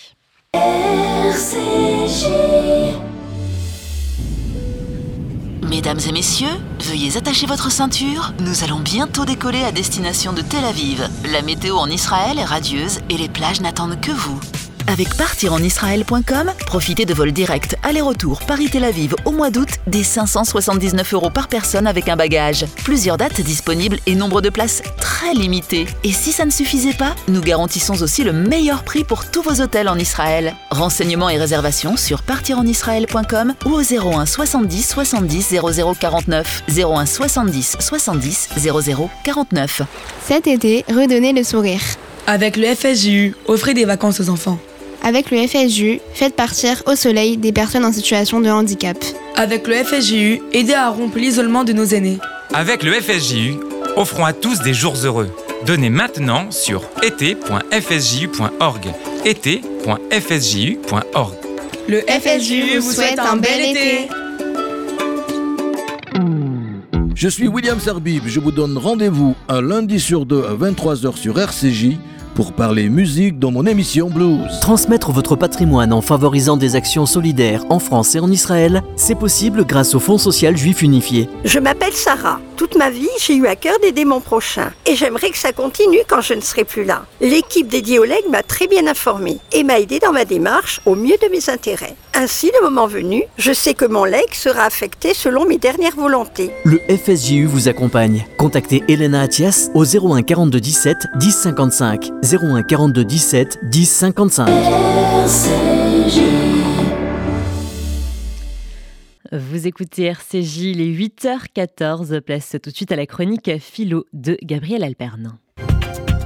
RCJ 0.52 2.26
Mesdames 5.70 6.00
et 6.04 6.10
messieurs, 6.10 6.48
veuillez 6.80 7.16
attacher 7.16 7.46
votre 7.46 7.70
ceinture. 7.70 8.32
Nous 8.40 8.64
allons 8.64 8.80
bientôt 8.80 9.24
décoller 9.24 9.62
à 9.62 9.70
destination 9.70 10.32
de 10.32 10.42
Tel 10.42 10.64
Aviv. 10.64 11.08
La 11.30 11.42
météo 11.42 11.76
en 11.76 11.86
Israël 11.86 12.40
est 12.40 12.44
radieuse 12.44 12.98
et 13.08 13.16
les 13.16 13.28
plages 13.28 13.60
n'attendent 13.60 14.00
que 14.00 14.10
vous. 14.10 14.40
Avec 14.90 15.14
partirenisraël.com, 15.16 16.50
profitez 16.66 17.04
de 17.06 17.14
vols 17.14 17.30
directs 17.30 17.76
aller-retour 17.85 18.40
Paris-Tel 18.40 18.82
Aviv 18.82 19.14
au 19.25 19.30
mois 19.30 19.50
d'août 19.50 19.68
des 19.87 20.02
579 20.02 21.14
euros 21.14 21.30
par 21.30 21.47
personne 21.47 21.87
avec 21.87 22.09
un 22.09 22.16
bagage. 22.16 22.66
Plusieurs 22.82 23.16
dates 23.16 23.40
disponibles 23.40 23.99
et 24.06 24.16
nombre 24.16 24.40
de 24.40 24.49
places 24.49 24.82
très 24.99 25.32
limité. 25.32 25.87
Et 26.02 26.11
si 26.11 26.32
ça 26.32 26.44
ne 26.44 26.50
suffisait 26.50 26.92
pas, 26.92 27.14
nous 27.28 27.40
garantissons 27.40 28.02
aussi 28.02 28.25
le 28.25 28.32
meilleur 28.32 28.82
prix 28.82 29.04
pour 29.04 29.30
tous 29.30 29.42
vos 29.42 29.62
hôtels 29.62 29.88
en 29.88 29.97
Israël. 29.97 30.56
Renseignements 30.73 31.30
et 31.30 31.38
réservations 31.38 31.97
sur 31.97 32.23
partirenisraël.com 32.23 33.54
ou 33.66 33.70
au 33.70 33.82
01 33.82 34.26
70 34.26 34.88
70 34.88 35.54
00 35.73 35.94
49 36.00 36.64
01 36.68 37.06
70 37.06 37.76
70 37.78 38.49
00 38.59 39.11
49. 39.23 39.82
Cet 40.26 40.49
été, 40.49 40.85
redonnez 40.88 41.32
le 41.32 41.44
sourire. 41.44 41.80
Avec 42.26 42.56
le 42.56 42.75
FSJU, 42.75 43.37
offrez 43.47 43.75
des 43.75 43.85
vacances 43.85 44.18
aux 44.18 44.30
enfants. 44.30 44.59
Avec 45.02 45.30
le 45.30 45.47
FSJU, 45.47 46.00
faites 46.12 46.35
partir 46.35 46.83
au 46.87 46.95
soleil 46.95 47.38
des 47.38 47.52
personnes 47.52 47.85
en 47.85 47.92
situation 47.92 48.40
de 48.40 48.50
handicap. 48.50 48.97
Avec 49.35 49.66
le 49.66 49.83
FSJU, 49.83 50.42
aidez 50.52 50.75
à 50.75 50.90
rompre 50.90 51.16
l'isolement 51.19 51.64
de 51.64 51.73
nos 51.73 51.87
aînés. 51.87 52.19
Avec 52.52 52.83
le 52.83 52.92
FSJU, 52.92 53.54
offrons 53.97 54.25
à 54.25 54.33
tous 54.33 54.61
des 54.61 54.75
jours 54.75 54.97
heureux. 55.02 55.30
Donnez 55.66 55.88
maintenant 55.90 56.50
sur 56.50 56.83
été.fsju.org. 57.02 58.87
été.fsju.org. 59.25 59.75
Le 61.88 62.00
FSJU 62.00 62.78
vous 62.78 62.92
souhaite 62.92 63.19
un 63.19 63.37
bel 63.37 63.61
été. 63.61 64.09
Je 67.14 67.28
suis 67.28 67.49
William 67.49 67.78
Sarbib, 67.80 68.23
je 68.26 68.40
vous 68.40 68.52
donne 68.52 68.78
rendez-vous 68.78 69.35
un 69.49 69.61
lundi 69.61 70.00
sur 70.00 70.25
deux 70.25 70.42
à 70.45 70.54
23h 70.54 71.16
sur 71.16 71.38
RCJ 71.38 71.99
pour 72.34 72.52
parler 72.52 72.88
musique 72.88 73.38
dans 73.38 73.50
mon 73.50 73.66
émission 73.66 74.08
Blues. 74.08 74.60
Transmettre 74.60 75.12
votre 75.12 75.37
patrimoine 75.37 75.92
en 75.92 76.00
favorisant 76.00 76.56
des 76.56 76.76
actions 76.76 77.06
solidaires 77.06 77.64
en 77.70 77.78
France 77.78 78.14
et 78.14 78.20
en 78.20 78.30
Israël, 78.30 78.82
c'est 78.96 79.14
possible 79.14 79.64
grâce 79.64 79.94
au 79.94 80.00
Fonds 80.00 80.18
social 80.18 80.56
juif 80.56 80.82
unifié. 80.82 81.28
Je 81.44 81.58
m'appelle 81.58 81.92
Sarah. 81.92 82.40
Toute 82.56 82.76
ma 82.76 82.90
vie, 82.90 83.08
j'ai 83.18 83.37
eu 83.37 83.46
à 83.46 83.56
cœur 83.56 83.78
d'aider 83.80 84.04
mon 84.04 84.20
prochain. 84.20 84.70
Et 84.87 84.94
j'aimerais 84.94 85.30
que 85.30 85.38
ça 85.38 85.52
continue 85.52 86.00
quand 86.06 86.20
je 86.20 86.34
ne 86.34 86.40
serai 86.40 86.64
plus 86.64 86.84
là. 86.84 87.06
L'équipe 87.20 87.68
dédiée 87.68 87.99
au 87.99 88.04
legs 88.04 88.28
m'a 88.30 88.42
très 88.42 88.66
bien 88.66 88.87
informée 88.87 89.38
et 89.52 89.64
m'a 89.64 89.80
aidé 89.80 89.99
dans 89.99 90.12
ma 90.12 90.25
démarche 90.25 90.80
au 90.84 90.94
mieux 90.94 91.16
de 91.22 91.30
mes 91.30 91.49
intérêts. 91.49 91.96
Ainsi, 92.14 92.50
le 92.58 92.68
moment 92.68 92.87
venu, 92.87 93.22
je 93.38 93.52
sais 93.52 93.72
que 93.72 93.87
mon 93.87 94.04
leg 94.04 94.26
sera 94.32 94.64
affecté 94.64 95.14
selon 95.14 95.46
mes 95.46 95.56
dernières 95.58 95.96
volontés. 95.96 96.50
Le 96.64 96.78
FSJU 96.88 97.46
vous 97.46 97.68
accompagne. 97.68 98.26
Contactez 98.37 98.82
Elena 98.88 99.22
Atias 99.22 99.70
au 99.75 99.84
01 99.84 100.22
42 100.22 100.60
17 100.60 100.96
10 101.18 101.30
55. 101.30 102.10
01 102.22 102.62
42 102.62 103.02
17 103.02 103.58
10 103.70 103.86
55. 103.86 104.48
Vous 109.32 109.66
écoutez 109.66 110.04
RCJ, 110.04 110.76
les 110.76 110.94
8h14, 110.94 112.20
place 112.20 112.56
tout 112.62 112.70
de 112.70 112.76
suite 112.76 112.92
à 112.92 112.96
la 112.96 113.06
chronique 113.06 113.50
Philo 113.58 114.04
de 114.12 114.36
Gabriel 114.42 114.84
Alperne. 114.84 115.38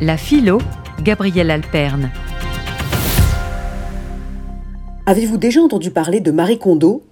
La 0.01 0.17
philo, 0.17 0.59
Gabriel 1.01 1.53
Alperne. 1.53 2.11
Avez-vous 5.07 5.37
déjà 5.37 5.61
entendu 5.61 5.93
parler 5.93 6.19
de 6.19 6.33
Marie 6.33 6.59
Kondo? 6.59 7.05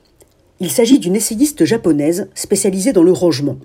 Il 0.58 0.70
s'agit 0.70 0.98
d'une 0.98 1.14
essayiste 1.14 1.64
japonaise 1.64 2.28
spécialisée 2.34 2.92
dans 2.92 3.04
le 3.04 3.12
rangement. 3.12 3.58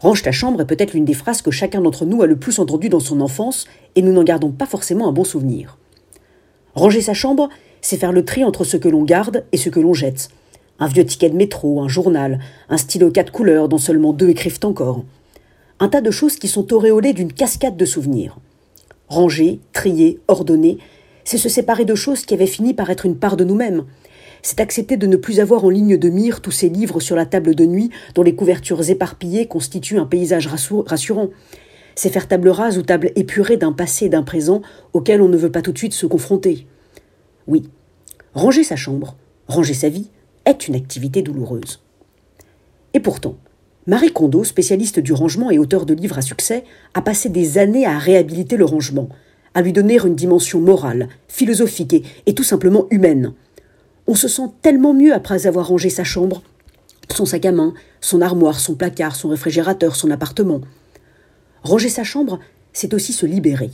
Range 0.00 0.22
ta 0.22 0.32
chambre 0.32 0.60
est 0.60 0.66
peut-être 0.66 0.92
l'une 0.92 1.06
des 1.06 1.14
phrases 1.14 1.40
que 1.40 1.50
chacun 1.50 1.80
d'entre 1.80 2.04
nous 2.04 2.22
a 2.22 2.26
le 2.26 2.36
plus 2.36 2.58
entendu 2.58 2.88
dans 2.90 3.00
son 3.00 3.20
enfance 3.20 3.66
et 3.94 4.02
nous 4.02 4.12
n'en 4.12 4.24
gardons 4.24 4.50
pas 4.50 4.66
forcément 4.66 5.08
un 5.08 5.12
bon 5.12 5.24
souvenir. 5.24 5.78
Ranger 6.74 7.00
sa 7.00 7.14
chambre, 7.14 7.48
c'est 7.80 7.96
faire 7.96 8.12
le 8.12 8.24
tri 8.24 8.44
entre 8.44 8.64
ce 8.64 8.76
que 8.76 8.88
l'on 8.88 9.04
garde 9.04 9.44
et 9.52 9.56
ce 9.56 9.70
que 9.70 9.80
l'on 9.80 9.94
jette. 9.94 10.28
Un 10.78 10.88
vieux 10.88 11.06
ticket 11.06 11.30
de 11.30 11.36
métro, 11.36 11.80
un 11.80 11.88
journal, 11.88 12.40
un 12.68 12.76
stylo 12.76 13.10
quatre 13.10 13.32
couleurs 13.32 13.70
dont 13.70 13.78
seulement 13.78 14.12
deux 14.12 14.28
écrivent 14.28 14.60
encore. 14.64 15.02
Un 15.80 15.88
tas 15.88 16.02
de 16.02 16.10
choses 16.10 16.36
qui 16.36 16.48
sont 16.48 16.74
auréolées 16.74 17.14
d'une 17.14 17.32
cascade 17.32 17.78
de 17.78 17.84
souvenirs. 17.86 18.36
Ranger, 19.08 19.60
trier, 19.72 20.20
ordonner, 20.28 20.76
c'est 21.24 21.38
se 21.38 21.48
séparer 21.48 21.86
de 21.86 21.94
choses 21.94 22.26
qui 22.26 22.34
avaient 22.34 22.46
fini 22.46 22.74
par 22.74 22.90
être 22.90 23.06
une 23.06 23.16
part 23.16 23.38
de 23.38 23.44
nous-mêmes. 23.44 23.84
C'est 24.42 24.60
accepter 24.60 24.96
de 24.96 25.06
ne 25.06 25.16
plus 25.16 25.40
avoir 25.40 25.64
en 25.64 25.70
ligne 25.70 25.96
de 25.96 26.08
mire 26.08 26.40
tous 26.40 26.50
ces 26.50 26.68
livres 26.68 27.00
sur 27.00 27.16
la 27.16 27.26
table 27.26 27.54
de 27.54 27.66
nuit 27.66 27.90
dont 28.14 28.22
les 28.22 28.34
couvertures 28.34 28.88
éparpillées 28.88 29.46
constituent 29.46 29.98
un 29.98 30.06
paysage 30.06 30.46
rassurant. 30.46 31.30
C'est 31.94 32.10
faire 32.10 32.28
table 32.28 32.50
rase 32.50 32.78
ou 32.78 32.82
table 32.82 33.12
épurée 33.16 33.56
d'un 33.56 33.72
passé 33.72 34.06
et 34.06 34.10
d'un 34.10 34.22
présent 34.22 34.62
auquel 34.92 35.22
on 35.22 35.28
ne 35.28 35.36
veut 35.36 35.50
pas 35.50 35.62
tout 35.62 35.72
de 35.72 35.78
suite 35.78 35.94
se 35.94 36.06
confronter. 36.06 36.66
Oui, 37.46 37.68
ranger 38.34 38.64
sa 38.64 38.76
chambre, 38.76 39.16
ranger 39.48 39.74
sa 39.74 39.88
vie, 39.88 40.10
est 40.44 40.68
une 40.68 40.74
activité 40.74 41.22
douloureuse. 41.22 41.82
Et 42.94 43.00
pourtant, 43.00 43.36
Marie 43.86 44.12
Kondo, 44.12 44.42
spécialiste 44.42 44.98
du 44.98 45.12
rangement 45.12 45.50
et 45.50 45.58
auteur 45.58 45.86
de 45.86 45.94
livres 45.94 46.18
à 46.18 46.22
succès, 46.22 46.64
a 46.94 47.02
passé 47.02 47.28
des 47.28 47.58
années 47.58 47.86
à 47.86 47.98
réhabiliter 47.98 48.56
le 48.56 48.64
rangement, 48.64 49.08
à 49.54 49.62
lui 49.62 49.72
donner 49.72 49.98
une 50.04 50.14
dimension 50.16 50.60
morale, 50.60 51.08
philosophique 51.28 51.94
et, 51.94 52.02
et 52.26 52.34
tout 52.34 52.42
simplement 52.42 52.86
humaine. 52.90 53.32
On 54.06 54.14
se 54.14 54.28
sent 54.28 54.50
tellement 54.62 54.94
mieux 54.94 55.12
après 55.12 55.46
avoir 55.46 55.68
rangé 55.68 55.90
sa 55.90 56.04
chambre, 56.04 56.42
son 57.12 57.24
sac 57.24 57.44
à 57.44 57.52
main, 57.52 57.74
son 58.00 58.20
armoire, 58.20 58.60
son 58.60 58.74
placard, 58.74 59.16
son 59.16 59.28
réfrigérateur, 59.28 59.96
son 59.96 60.10
appartement. 60.10 60.60
Ranger 61.62 61.88
sa 61.88 62.04
chambre, 62.04 62.38
c'est 62.72 62.94
aussi 62.94 63.12
se 63.12 63.26
libérer. 63.26 63.70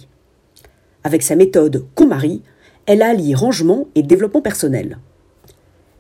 Avec 1.05 1.23
sa 1.23 1.37
méthode 1.37 1.85
marie, 2.07 2.43
elle 2.87 3.03
allie 3.03 3.35
rangement 3.35 3.89
et 3.95 4.03
développement 4.03 4.43
personnel. 4.43 4.99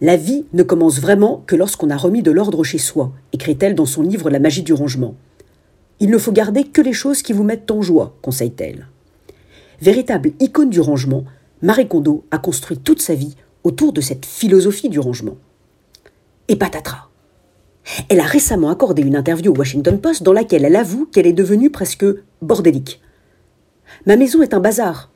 La 0.00 0.16
vie 0.16 0.46
ne 0.52 0.62
commence 0.62 1.00
vraiment 1.00 1.44
que 1.46 1.54
lorsqu'on 1.54 1.90
a 1.90 1.96
remis 1.96 2.22
de 2.22 2.30
l'ordre 2.30 2.64
chez 2.64 2.78
soi, 2.78 3.12
écrit-elle 3.32 3.74
dans 3.74 3.86
son 3.86 4.02
livre 4.02 4.30
La 4.30 4.40
magie 4.40 4.62
du 4.62 4.72
rangement. 4.72 5.14
Il 6.00 6.10
ne 6.10 6.18
faut 6.18 6.32
garder 6.32 6.64
que 6.64 6.80
les 6.80 6.92
choses 6.92 7.22
qui 7.22 7.32
vous 7.32 7.44
mettent 7.44 7.70
en 7.70 7.82
joie, 7.82 8.16
conseille-t-elle. 8.22 8.88
Véritable 9.80 10.32
icône 10.40 10.70
du 10.70 10.80
rangement, 10.80 11.24
Marie 11.60 11.86
Kondo 11.86 12.24
a 12.32 12.38
construit 12.38 12.78
toute 12.78 13.00
sa 13.00 13.14
vie 13.14 13.36
autour 13.64 13.92
de 13.92 14.00
cette 14.00 14.26
philosophie 14.26 14.88
du 14.88 14.98
rangement. 14.98 15.36
Et 16.48 16.56
patatras. 16.56 17.08
Elle 18.08 18.20
a 18.20 18.24
récemment 18.24 18.70
accordé 18.70 19.02
une 19.02 19.16
interview 19.16 19.52
au 19.52 19.56
Washington 19.56 20.00
Post 20.00 20.22
dans 20.22 20.32
laquelle 20.32 20.64
elle 20.64 20.76
avoue 20.76 21.06
qu'elle 21.06 21.26
est 21.26 21.32
devenue 21.32 21.70
presque 21.70 22.04
bordélique. 22.40 23.00
Ma 24.06 24.16
maison 24.16 24.42
est 24.42 24.54
un 24.54 24.60
bazar. 24.60 25.10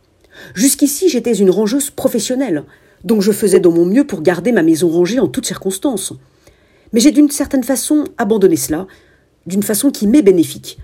Jusqu'ici, 0.54 1.08
j'étais 1.08 1.34
une 1.34 1.50
rangeuse 1.50 1.90
professionnelle, 1.90 2.64
donc 3.04 3.22
je 3.22 3.32
faisais 3.32 3.60
de 3.60 3.68
mon 3.68 3.84
mieux 3.84 4.06
pour 4.06 4.22
garder 4.22 4.52
ma 4.52 4.62
maison 4.62 4.88
rangée 4.88 5.20
en 5.20 5.28
toutes 5.28 5.46
circonstances. 5.46 6.12
Mais 6.92 7.00
j'ai 7.00 7.12
d'une 7.12 7.30
certaine 7.30 7.64
façon 7.64 8.04
abandonné 8.18 8.56
cela, 8.56 8.86
d'une 9.46 9.62
façon 9.62 9.90
qui 9.90 10.06
m'est 10.06 10.22
bénéfique. 10.22 10.78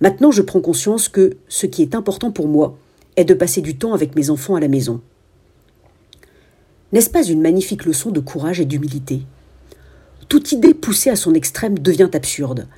Maintenant, 0.00 0.30
je 0.30 0.42
prends 0.42 0.60
conscience 0.60 1.08
que 1.08 1.36
ce 1.48 1.66
qui 1.66 1.82
est 1.82 1.94
important 1.94 2.30
pour 2.30 2.48
moi, 2.48 2.76
est 3.16 3.24
de 3.24 3.34
passer 3.34 3.60
du 3.60 3.76
temps 3.76 3.94
avec 3.94 4.16
mes 4.16 4.30
enfants 4.30 4.54
à 4.54 4.60
la 4.60 4.68
maison. 4.68 5.00
N'est-ce 6.92 7.10
pas 7.10 7.24
une 7.24 7.40
magnifique 7.40 7.84
leçon 7.84 8.10
de 8.10 8.20
courage 8.20 8.60
et 8.60 8.64
d'humilité? 8.64 9.22
Toute 10.28 10.52
idée 10.52 10.74
poussée 10.74 11.10
à 11.10 11.16
son 11.16 11.34
extrême 11.34 11.78
devient 11.78 12.10
absurde. 12.12 12.68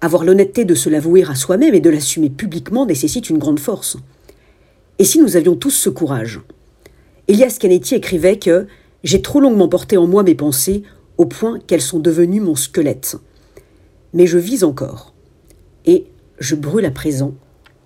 Avoir 0.00 0.24
l'honnêteté 0.24 0.64
de 0.64 0.74
se 0.74 0.88
l'avouer 0.88 1.24
à 1.24 1.34
soi-même 1.34 1.74
et 1.74 1.80
de 1.80 1.90
l'assumer 1.90 2.30
publiquement 2.30 2.86
nécessite 2.86 3.30
une 3.30 3.38
grande 3.38 3.58
force. 3.58 3.96
Et 4.98 5.04
si 5.04 5.20
nous 5.20 5.36
avions 5.36 5.56
tous 5.56 5.70
ce 5.70 5.90
courage? 5.90 6.40
Elias 7.26 7.58
Canetti 7.60 7.94
écrivait 7.94 8.38
que 8.38 8.66
J'ai 9.04 9.22
trop 9.22 9.40
longuement 9.40 9.68
porté 9.68 9.96
en 9.96 10.06
moi 10.06 10.22
mes 10.22 10.34
pensées 10.34 10.82
au 11.18 11.26
point 11.26 11.58
qu'elles 11.60 11.82
sont 11.82 11.98
devenues 11.98 12.40
mon 12.40 12.54
squelette. 12.54 13.16
Mais 14.12 14.26
je 14.26 14.38
vis 14.38 14.64
encore. 14.64 15.12
Et 15.84 16.06
je 16.38 16.54
brûle 16.54 16.86
à 16.86 16.90
présent 16.90 17.34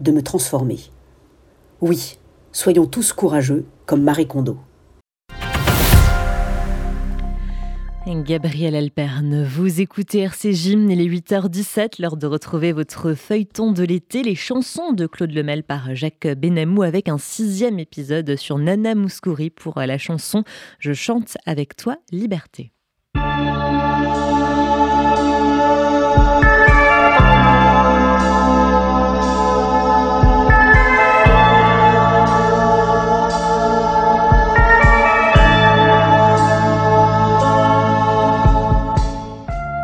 de 0.01 0.13
me 0.13 0.23
transformer. 0.23 0.79
Oui, 1.81 2.19
soyons 2.53 2.87
tous 2.87 3.13
courageux 3.13 3.65
comme 3.87 4.03
Marie 4.03 4.27
Kondo. 4.27 4.59
Gabriel 8.07 8.75
Alperne, 8.75 9.45
vous 9.45 9.81
écoutez 9.81 10.21
RC 10.21 10.53
Gym, 10.53 10.91
il 10.91 11.01
est 11.01 11.07
8h17, 11.07 12.01
l'heure 12.01 12.17
de 12.17 12.27
retrouver 12.27 12.73
votre 12.73 13.15
feuilleton 13.15 13.73
de 13.73 13.85
l'été, 13.85 14.23
les 14.23 14.35
chansons 14.35 14.93
de 14.93 15.07
Claude 15.07 15.33
Lemel 15.33 15.63
par 15.63 15.95
Jacques 15.95 16.27
Benamou 16.27 16.83
avec 16.83 17.09
un 17.09 17.19
sixième 17.19 17.79
épisode 17.79 18.37
sur 18.37 18.59
Nana 18.59 18.95
Mouskouri 18.95 19.51
pour 19.51 19.79
la 19.79 19.99
chanson 19.99 20.43
Je 20.79 20.93
chante 20.93 21.37
avec 21.47 21.77
toi, 21.77 21.97
Liberté. 22.11 22.73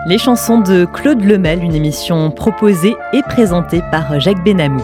Les 0.09 0.17
chansons 0.17 0.61
de 0.61 0.87
Claude 0.87 1.23
Lemel, 1.23 1.63
une 1.63 1.75
émission 1.75 2.31
proposée 2.31 2.97
et 3.13 3.21
présentée 3.21 3.83
par 3.91 4.19
Jacques 4.19 4.43
Benamou. 4.43 4.83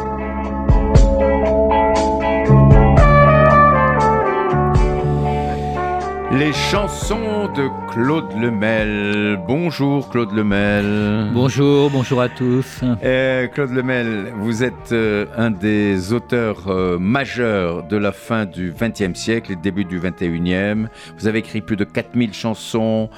Les 6.30 6.52
chansons 6.52 7.48
de 7.56 7.70
Claude 7.90 8.38
Lemel. 8.38 9.40
Bonjour 9.46 10.10
Claude 10.10 10.30
Lemel. 10.32 11.30
Bonjour, 11.32 11.88
bonjour 11.88 12.20
à 12.20 12.28
tous. 12.28 12.82
Euh, 13.02 13.46
Claude 13.46 13.70
Lemel, 13.70 14.30
vous 14.40 14.62
êtes 14.62 14.92
euh, 14.92 15.24
un 15.38 15.50
des 15.50 16.12
auteurs 16.12 16.68
euh, 16.68 16.98
majeurs 16.98 17.84
de 17.84 17.96
la 17.96 18.12
fin 18.12 18.44
du 18.44 18.74
XXe 18.78 19.18
siècle 19.18 19.52
et 19.52 19.56
début 19.56 19.86
du 19.86 20.00
XXIe. 20.00 20.86
Vous 21.16 21.26
avez 21.26 21.38
écrit 21.38 21.62
plus 21.62 21.76
de 21.76 21.84
4000 21.84 22.34
chansons, 22.34 23.08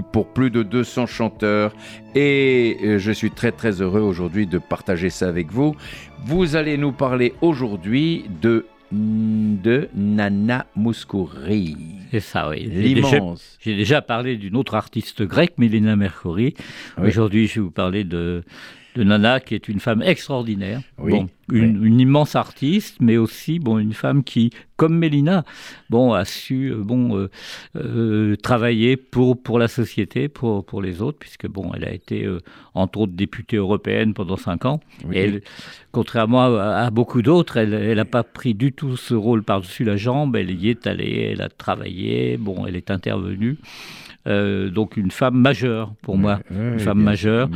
pour 0.00 0.26
plus 0.26 0.50
de 0.50 0.62
200 0.62 1.06
chanteurs 1.06 1.74
et 2.14 2.78
euh, 2.82 2.98
je 2.98 3.12
suis 3.12 3.30
très 3.30 3.52
très 3.52 3.82
heureux 3.82 4.00
aujourd'hui 4.00 4.46
de 4.46 4.58
partager 4.58 5.10
ça 5.10 5.28
avec 5.28 5.50
vous. 5.50 5.76
Vous 6.24 6.56
allez 6.56 6.78
nous 6.78 6.92
parler 6.92 7.34
aujourd'hui 7.40 8.24
de 8.40 8.66
de 8.92 9.88
Nana 9.94 10.66
Mouskouri. 10.76 11.76
C'est 12.10 12.20
ça, 12.20 12.50
oui. 12.50 12.68
L'immense. 12.70 13.56
J'ai 13.60 13.74
déjà, 13.74 14.02
parlé 14.02 14.36
d'une 14.36 14.54
autre 14.54 14.74
artiste 14.74 15.22
grecque, 15.22 15.54
Mélina 15.56 15.96
Mercouri. 15.96 16.54
Aujourd'hui, 17.02 17.46
je 17.46 17.54
vais 17.54 17.60
vous 17.62 17.70
parler 17.70 18.04
de 18.04 18.44
de 18.94 19.04
Nana, 19.04 19.40
qui 19.40 19.54
est 19.54 19.68
une 19.68 19.80
femme 19.80 20.02
extraordinaire. 20.02 20.80
Oui, 20.98 21.12
bon, 21.12 21.28
une, 21.50 21.84
une, 21.84 22.00
immense 22.00 22.36
artiste, 22.36 22.96
mais 23.00 23.16
aussi 23.16 23.58
bon, 23.58 23.78
une 23.78 23.92
femme 23.92 24.22
qui, 24.22 24.50
comme 24.76 24.96
Mélina, 24.98 25.44
bon, 25.90 26.12
a 26.12 26.24
su 26.24 26.72
euh, 26.72 26.76
bon, 26.76 27.16
euh, 27.16 27.30
euh, 27.76 28.36
travailler 28.36 28.96
pour, 28.96 29.42
pour 29.42 29.58
la 29.58 29.68
société, 29.68 30.28
pour, 30.28 30.64
pour 30.64 30.82
les 30.82 31.02
autres, 31.02 31.18
puisque 31.18 31.46
bon, 31.46 31.72
elle 31.74 31.84
a 31.84 31.92
été, 31.92 32.24
euh, 32.24 32.40
entre 32.74 33.00
autres, 33.00 33.12
députée 33.12 33.56
européenne 33.56 34.14
pendant 34.14 34.36
cinq 34.36 34.64
ans. 34.64 34.80
Oui. 35.06 35.16
Et 35.16 35.20
elle, 35.20 35.42
contrairement 35.90 36.56
à, 36.56 36.84
à 36.84 36.90
beaucoup 36.90 37.22
d'autres, 37.22 37.56
elle 37.56 37.96
n'a 37.96 38.04
pas 38.04 38.24
pris 38.24 38.54
du 38.54 38.72
tout 38.72 38.96
ce 38.96 39.14
rôle 39.14 39.42
par-dessus 39.42 39.84
la 39.84 39.96
jambe. 39.96 40.36
Elle 40.36 40.50
y 40.50 40.68
est 40.68 40.86
allée, 40.86 41.30
elle 41.32 41.42
a 41.42 41.48
travaillé, 41.48 42.36
bon, 42.36 42.66
elle 42.66 42.76
est 42.76 42.90
intervenue. 42.90 43.58
Euh, 44.28 44.70
donc 44.70 44.96
une 44.96 45.10
femme 45.10 45.36
majeure 45.36 45.94
pour 46.00 46.16
moi, 46.16 46.38
une 46.50 46.78
femme 46.78 46.98
bien 46.98 47.04
majeure, 47.04 47.48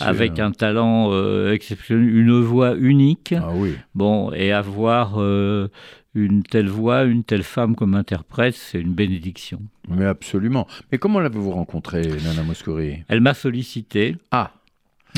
avec 0.00 0.38
un 0.38 0.50
talent 0.50 1.08
euh, 1.12 1.52
exceptionnel, 1.52 2.14
une 2.14 2.40
voix 2.40 2.74
unique. 2.76 3.34
Ah 3.36 3.50
oui. 3.54 3.74
Bon, 3.94 4.30
et 4.32 4.52
avoir 4.52 5.14
euh, 5.16 5.68
une 6.14 6.42
telle 6.42 6.68
voix, 6.68 7.04
une 7.04 7.24
telle 7.24 7.42
femme 7.42 7.74
comme 7.74 7.94
interprète, 7.94 8.54
c'est 8.54 8.80
une 8.80 8.92
bénédiction. 8.92 9.62
Mais 9.88 10.04
absolument. 10.04 10.66
Mais 10.92 10.98
comment 10.98 11.20
l'avez-vous 11.20 11.52
rencontrée, 11.52 12.02
Nana 12.02 12.42
Mouskouri? 12.42 13.04
Elle 13.08 13.20
m'a 13.20 13.34
sollicité. 13.34 14.16
Ah 14.30 14.52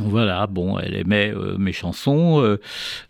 Voilà, 0.09 0.47
bon, 0.47 0.79
elle 0.79 0.95
aimait 0.95 1.33
euh, 1.35 1.57
mes 1.59 1.73
chansons 1.73 2.43
euh, 2.43 2.59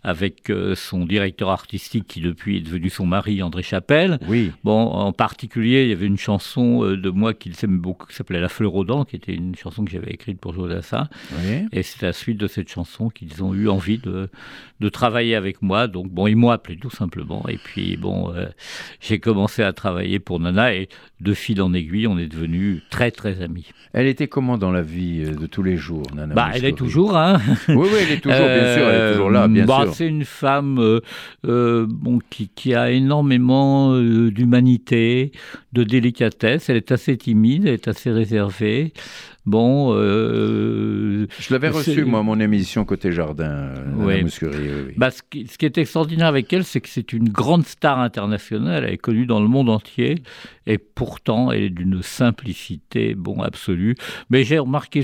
avec 0.03 0.49
euh, 0.49 0.75
son 0.75 1.05
directeur 1.05 1.49
artistique 1.49 2.07
qui 2.07 2.21
depuis 2.21 2.57
est 2.57 2.61
devenu 2.61 2.89
son 2.89 3.05
mari, 3.05 3.41
André 3.41 3.63
Chapelle. 3.63 4.19
Oui. 4.27 4.51
Bon, 4.63 4.87
en 4.87 5.11
particulier, 5.11 5.83
il 5.83 5.89
y 5.89 5.91
avait 5.93 6.05
une 6.05 6.17
chanson 6.17 6.83
de 6.83 7.09
moi 7.09 7.33
qu'il 7.33 7.53
aime 7.63 7.79
beaucoup 7.79 8.07
qui 8.07 8.15
s'appelait 8.15 8.39
La 8.39 8.49
Fleur 8.49 8.75
aux 8.75 8.83
dents, 8.83 9.05
qui 9.05 9.15
était 9.15 9.33
une 9.33 9.55
chanson 9.55 9.83
que 9.85 9.91
j'avais 9.91 10.11
écrite 10.11 10.39
pour 10.39 10.53
Jodassin. 10.53 11.07
Oui. 11.43 11.65
Et 11.71 11.83
c'est 11.83 12.03
à 12.03 12.07
la 12.07 12.13
suite 12.13 12.37
de 12.37 12.47
cette 12.47 12.69
chanson 12.69 13.09
qu'ils 13.09 13.43
ont 13.43 13.53
eu 13.53 13.69
envie 13.69 13.97
de, 13.97 14.29
de 14.79 14.89
travailler 14.89 15.35
avec 15.35 15.61
moi. 15.61 15.87
Donc, 15.87 16.09
bon, 16.09 16.27
ils 16.27 16.35
m'ont 16.35 16.51
appelé 16.51 16.77
tout 16.77 16.89
simplement. 16.89 17.43
Et 17.47 17.57
puis, 17.57 17.97
bon, 17.97 18.33
j'ai 18.99 19.19
commencé 19.19 19.63
à 19.63 19.73
travailler 19.73 20.19
pour 20.19 20.39
Nana 20.39 20.73
et 20.73 20.89
de 21.21 21.33
fil 21.33 21.61
en 21.61 21.73
aiguille, 21.73 22.07
on 22.07 22.17
est 22.17 22.27
devenus 22.27 22.81
très, 22.89 23.11
très 23.11 23.41
amis. 23.41 23.71
Elle 23.93 24.07
était 24.07 24.27
comment 24.27 24.57
dans 24.57 24.71
la 24.71 24.81
vie 24.81 25.23
de 25.23 25.45
tous 25.45 25.63
les 25.63 25.77
jours, 25.77 26.03
Nana 26.13 26.33
Bah, 26.33 26.51
elle 26.53 26.65
est 26.65 26.73
Mouskouri 26.82 26.82
toujours, 26.83 27.17
hein. 27.17 27.39
Oui, 27.69 27.75
oui, 27.91 27.99
elle 28.01 28.11
est 28.11 28.19
toujours, 28.19 28.37
bien 28.37 28.75
sûr, 28.75 28.87
elle 28.87 29.01
est 29.01 29.13
toujours 29.13 29.29
là, 29.31 29.47
bien 29.47 29.65
bah, 29.65 29.83
sûr. 29.83 29.93
C'est 29.93 30.07
une 30.07 30.25
femme 30.25 30.79
euh, 30.79 30.99
euh, 31.47 31.85
bon, 31.87 32.19
qui, 32.29 32.49
qui 32.53 32.73
a 32.73 32.91
énormément 32.91 33.93
euh, 33.93 34.31
d'humanité, 34.31 35.31
de 35.73 35.83
délicatesse. 35.83 36.69
Elle 36.69 36.77
est 36.77 36.91
assez 36.91 37.17
timide, 37.17 37.65
elle 37.65 37.73
est 37.73 37.87
assez 37.87 38.11
réservée. 38.11 38.93
Bon, 39.45 39.93
euh, 39.93 41.12
Je 41.47 41.53
l'avais 41.53 41.69
reçue, 41.69 42.05
moi, 42.05 42.23
mon 42.23 42.39
émission 42.39 42.85
Côté 42.85 43.11
Jardin, 43.11 43.45
euh, 43.45 43.83
oui, 43.95 44.23
oui. 44.41 44.93
Bah, 44.97 45.11
ce, 45.11 45.21
qui, 45.29 45.47
ce 45.47 45.57
qui 45.57 45.65
est 45.65 45.77
extraordinaire 45.77 46.27
avec 46.27 46.51
elle, 46.53 46.63
c'est 46.63 46.81
que 46.81 46.89
c'est 46.89 47.13
une 47.13 47.29
grande 47.29 47.65
star 47.65 47.99
internationale. 47.99 48.83
Elle 48.85 48.93
est 48.93 48.97
connue 48.97 49.25
dans 49.25 49.41
le 49.41 49.47
monde 49.47 49.69
entier. 49.69 50.21
Et 50.67 50.77
pourtant, 50.77 51.51
elle 51.51 51.63
est 51.63 51.69
d'une 51.69 52.01
simplicité, 52.03 53.15
bon, 53.15 53.41
absolue. 53.41 53.95
Mais 54.29 54.43
j'ai 54.43 54.59
remarqué 54.59 55.01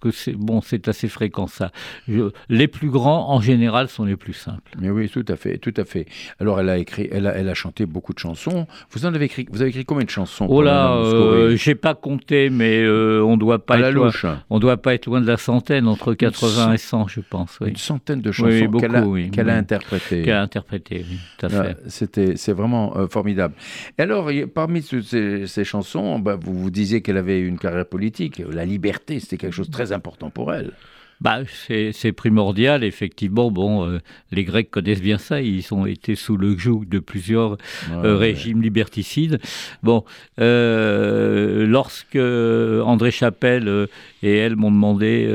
que 0.00 0.10
c'est, 0.10 0.32
bon, 0.32 0.60
c'est 0.60 0.88
assez 0.88 1.08
fréquent 1.08 1.46
ça. 1.46 1.70
Je- 2.06 2.30
les 2.48 2.68
plus 2.68 2.90
grands, 2.90 3.30
en 3.30 3.40
général, 3.40 3.88
sont 3.88 4.04
les 4.04 4.16
plus 4.16 4.32
simples. 4.32 4.72
Mais 4.80 4.90
oui, 4.90 5.08
tout 5.08 5.24
à 5.28 5.36
fait, 5.36 5.58
tout 5.58 5.72
à 5.76 5.84
fait. 5.84 6.06
Alors, 6.40 6.60
elle 6.60 6.68
a 6.68 6.76
écrit, 6.78 7.08
elle 7.10 7.26
a, 7.26 7.34
elle 7.34 7.48
a 7.48 7.54
chanté 7.54 7.86
beaucoup 7.86 8.12
de 8.12 8.18
chansons. 8.18 8.66
Vous 8.90 9.06
en 9.06 9.14
avez 9.14 9.24
écrit, 9.26 9.46
vous 9.50 9.60
avez 9.62 9.70
écrit 9.70 9.84
combien 9.84 10.04
de 10.04 10.10
chansons 10.10 10.46
Oh 10.50 10.60
là, 10.60 10.92
euh, 10.96 11.56
j'ai 11.56 11.74
pas 11.74 11.94
compté, 11.94 12.50
mais 12.50 12.82
euh, 12.82 13.22
on 13.24 13.36
doit 13.36 13.64
pas 13.64 13.74
À 13.74 13.78
la 13.78 13.88
être 13.88 13.94
loin. 13.94 14.06
louche. 14.06 14.26
On 14.50 14.58
doit 14.58 14.76
pas 14.76 14.92
être 14.94 15.06
loin 15.06 15.20
de 15.20 15.26
la 15.26 15.36
centaine, 15.36 15.75
entre 15.84 16.14
80 16.14 16.72
et 16.72 16.78
100, 16.78 17.08
je 17.08 17.20
pense. 17.20 17.58
Oui. 17.60 17.70
Une 17.70 17.76
centaine 17.76 18.20
de 18.20 18.32
chansons 18.32 18.70
qu'elle 18.78 18.96
a, 18.96 19.06
oui, 19.06 19.30
a 19.36 19.54
interprétées. 19.54 20.22
Qu'elle 20.22 20.34
a 20.34 20.42
interprété, 20.42 21.04
oui, 21.08 21.18
tout 21.38 21.46
à 21.46 21.48
Ah, 21.52 21.64
fait. 21.64 21.76
C'était, 21.88 22.36
c'est 22.36 22.52
vraiment 22.52 22.96
euh, 22.96 23.08
formidable. 23.08 23.54
Et 23.98 24.02
alors, 24.02 24.30
parmi 24.54 24.82
toutes 24.82 25.04
ces, 25.04 25.46
ces 25.46 25.64
chansons, 25.64 26.18
bah, 26.18 26.38
vous 26.40 26.54
vous 26.58 26.70
disiez 26.70 27.02
qu'elle 27.02 27.18
avait 27.18 27.40
une 27.40 27.58
carrière 27.58 27.86
politique. 27.86 28.42
La 28.50 28.64
liberté, 28.64 29.20
c'était 29.20 29.36
quelque 29.36 29.54
chose 29.54 29.68
de 29.68 29.72
très 29.72 29.92
important 29.92 30.30
pour 30.30 30.54
elle. 30.54 30.72
Bah, 31.20 31.40
c'est 31.48 32.12
primordial, 32.12 32.84
effectivement. 32.84 33.50
Bon, 33.50 33.88
euh, 33.88 34.00
les 34.32 34.44
Grecs 34.44 34.70
connaissent 34.70 35.00
bien 35.00 35.16
ça. 35.16 35.40
Ils 35.40 35.72
ont 35.72 35.86
été 35.86 36.14
sous 36.14 36.36
le 36.36 36.56
joug 36.58 36.84
de 36.86 36.98
plusieurs 36.98 37.56
euh, 37.90 38.12
ouais. 38.12 38.18
régimes 38.18 38.60
liberticides. 38.60 39.40
Bon, 39.82 40.04
euh, 40.40 41.66
lorsque 41.66 42.16
André 42.16 43.10
Chapelle 43.10 43.88
et 44.22 44.36
elle 44.36 44.56
m'ont 44.56 44.70
demandé, 44.70 45.26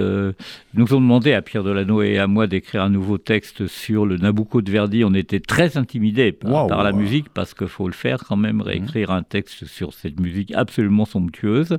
nous 0.75 0.93
ont 0.93 1.01
demandé 1.01 1.33
à 1.33 1.41
Pierre 1.41 1.63
Delano 1.63 2.01
et 2.03 2.19
à 2.19 2.27
moi 2.27 2.45
d'écrire 2.45 2.83
un 2.83 2.89
nouveau 2.89 3.17
texte 3.17 3.65
sur 3.67 4.05
le 4.05 4.17
Nabucco 4.17 4.61
de 4.61 4.71
Verdi, 4.71 5.03
on 5.03 5.13
était 5.13 5.39
très 5.39 5.77
intimidés 5.77 6.31
par, 6.31 6.83
la 6.83 6.91
musique 6.91 7.29
parce 7.29 7.53
qu'il 7.53 7.67
faut 7.67 7.87
le 7.87 7.93
faire 7.93 8.19
quand 8.27 8.37
même, 8.37 8.61
réécrire 8.61 9.11
un 9.11 9.23
texte 9.23 9.65
sur 9.65 9.93
cette 9.93 10.19
musique 10.19 10.53
absolument 10.53 11.05
somptueuse. 11.05 11.77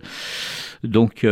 Donc 0.83 1.27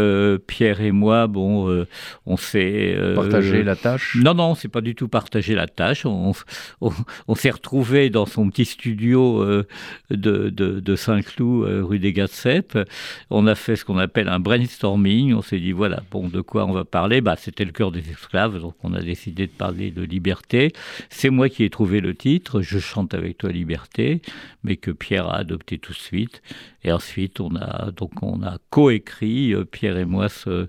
Pierre 0.46 0.80
et 0.80 0.92
moi, 0.92 1.26
bon, 1.26 1.84
on 2.26 2.36
s'est 2.36 2.59
euh, 2.96 3.14
Partager 3.14 3.62
la 3.62 3.76
tâche? 3.76 4.16
Non, 4.16 4.34
non, 4.34 4.54
c'est 4.54 4.68
pas 4.68 4.80
du 4.80 4.94
tout 4.94 5.08
partager 5.08 5.54
la 5.54 5.66
tâche. 5.66 6.06
On, 6.06 6.32
on, 6.80 6.90
on 7.28 7.34
s'est 7.34 7.50
retrouvé 7.50 8.10
dans 8.10 8.26
son 8.26 8.50
petit 8.50 8.64
studio 8.64 9.42
euh, 9.42 9.66
de, 10.10 10.50
de, 10.50 10.80
de 10.80 10.96
Saint-Cloud, 10.96 11.68
euh, 11.68 11.84
rue 11.84 11.98
des 11.98 12.12
Gatseps. 12.12 12.76
On 13.30 13.46
a 13.46 13.54
fait 13.54 13.76
ce 13.76 13.84
qu'on 13.84 13.98
appelle 13.98 14.28
un 14.28 14.40
brainstorming. 14.40 15.34
On 15.34 15.42
s'est 15.42 15.60
dit 15.60 15.72
voilà, 15.72 16.02
bon, 16.10 16.28
de 16.28 16.40
quoi 16.40 16.66
on 16.66 16.72
va 16.72 16.84
parler? 16.84 17.20
Bah, 17.20 17.36
c'était 17.38 17.64
le 17.64 17.72
cœur 17.72 17.92
des 17.92 18.10
esclaves, 18.10 18.60
donc 18.60 18.74
on 18.82 18.94
a 18.94 19.00
décidé 19.00 19.46
de 19.46 19.52
parler 19.52 19.90
de 19.90 20.02
liberté. 20.02 20.72
C'est 21.08 21.30
moi 21.30 21.48
qui 21.48 21.64
ai 21.64 21.70
trouvé 21.70 22.00
le 22.00 22.14
titre. 22.14 22.62
Je 22.62 22.78
chante 22.78 23.14
avec 23.14 23.38
toi 23.38 23.50
liberté, 23.50 24.22
mais 24.64 24.76
que 24.76 24.90
Pierre 24.90 25.28
a 25.28 25.36
adopté 25.36 25.78
tout 25.78 25.92
de 25.92 25.98
suite. 25.98 26.42
Et 26.82 26.92
ensuite, 26.92 27.40
on 27.40 27.54
a 27.56 27.90
donc 27.90 28.22
on 28.22 28.42
a 28.42 28.56
coécrit 28.70 29.54
Pierre 29.70 29.98
et 29.98 30.06
moi 30.06 30.30
ce, 30.30 30.66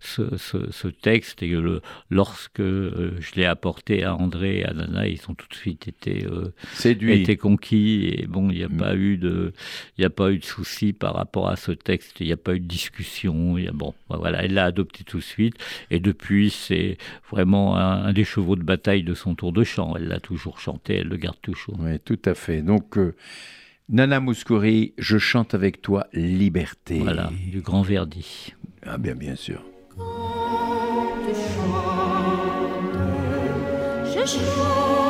ce, 0.00 0.36
ce, 0.36 0.70
ce 0.72 0.88
texte 0.88 1.23
et 1.42 1.48
le, 1.48 1.80
lorsque 2.10 2.60
euh, 2.60 3.16
je 3.20 3.34
l'ai 3.36 3.44
apporté 3.44 4.04
à 4.04 4.14
André 4.14 4.58
et 4.58 4.64
à 4.64 4.72
Nana, 4.72 5.08
ils 5.08 5.20
ont 5.28 5.34
tout 5.34 5.48
de 5.48 5.54
suite 5.54 5.88
été 5.88 6.26
euh, 6.26 6.52
été 6.84 7.36
conquis 7.36 8.06
et 8.06 8.26
bon, 8.26 8.50
il 8.50 8.58
n'y 8.58 8.64
a 8.64 8.68
pas 8.68 8.94
eu 8.94 9.16
de 9.16 9.52
il 9.96 10.02
n'y 10.02 10.04
a 10.04 10.10
pas 10.10 10.30
eu 10.30 10.38
de 10.38 10.44
souci 10.44 10.92
par 10.92 11.14
rapport 11.14 11.48
à 11.48 11.56
ce 11.56 11.72
texte, 11.72 12.20
il 12.20 12.26
n'y 12.26 12.32
a 12.32 12.36
pas 12.36 12.54
eu 12.54 12.60
de 12.60 12.66
discussion, 12.66 13.58
y 13.58 13.68
a 13.68 13.72
bon, 13.72 13.94
ben 14.08 14.16
voilà, 14.16 14.44
elle 14.44 14.54
l'a 14.54 14.64
adopté 14.64 15.04
tout 15.04 15.18
de 15.18 15.22
suite 15.22 15.56
et 15.90 16.00
depuis 16.00 16.50
c'est 16.50 16.98
vraiment 17.30 17.76
un, 17.76 18.04
un 18.04 18.12
des 18.12 18.24
chevaux 18.24 18.56
de 18.56 18.62
bataille 18.62 19.02
de 19.02 19.14
son 19.14 19.34
tour 19.34 19.52
de 19.52 19.64
chant. 19.64 19.94
Elle 19.96 20.08
l'a 20.08 20.20
toujours 20.20 20.60
chanté, 20.60 20.96
elle 20.96 21.08
le 21.08 21.16
garde 21.16 21.40
toujours. 21.42 21.76
Oui, 21.78 21.98
tout 22.04 22.18
à 22.24 22.34
fait. 22.34 22.62
Donc, 22.62 22.98
euh, 22.98 23.14
Nana 23.88 24.20
Mouskouri, 24.20 24.94
je 24.98 25.18
chante 25.18 25.54
avec 25.54 25.82
toi 25.82 26.06
liberté. 26.12 26.98
Voilà, 26.98 27.30
du 27.50 27.60
grand 27.60 27.82
Verdi. 27.82 28.54
Ah 28.82 28.98
bien, 28.98 29.14
bien 29.14 29.36
sûr. 29.36 29.62
Je 34.14 34.26
chante 34.26 35.03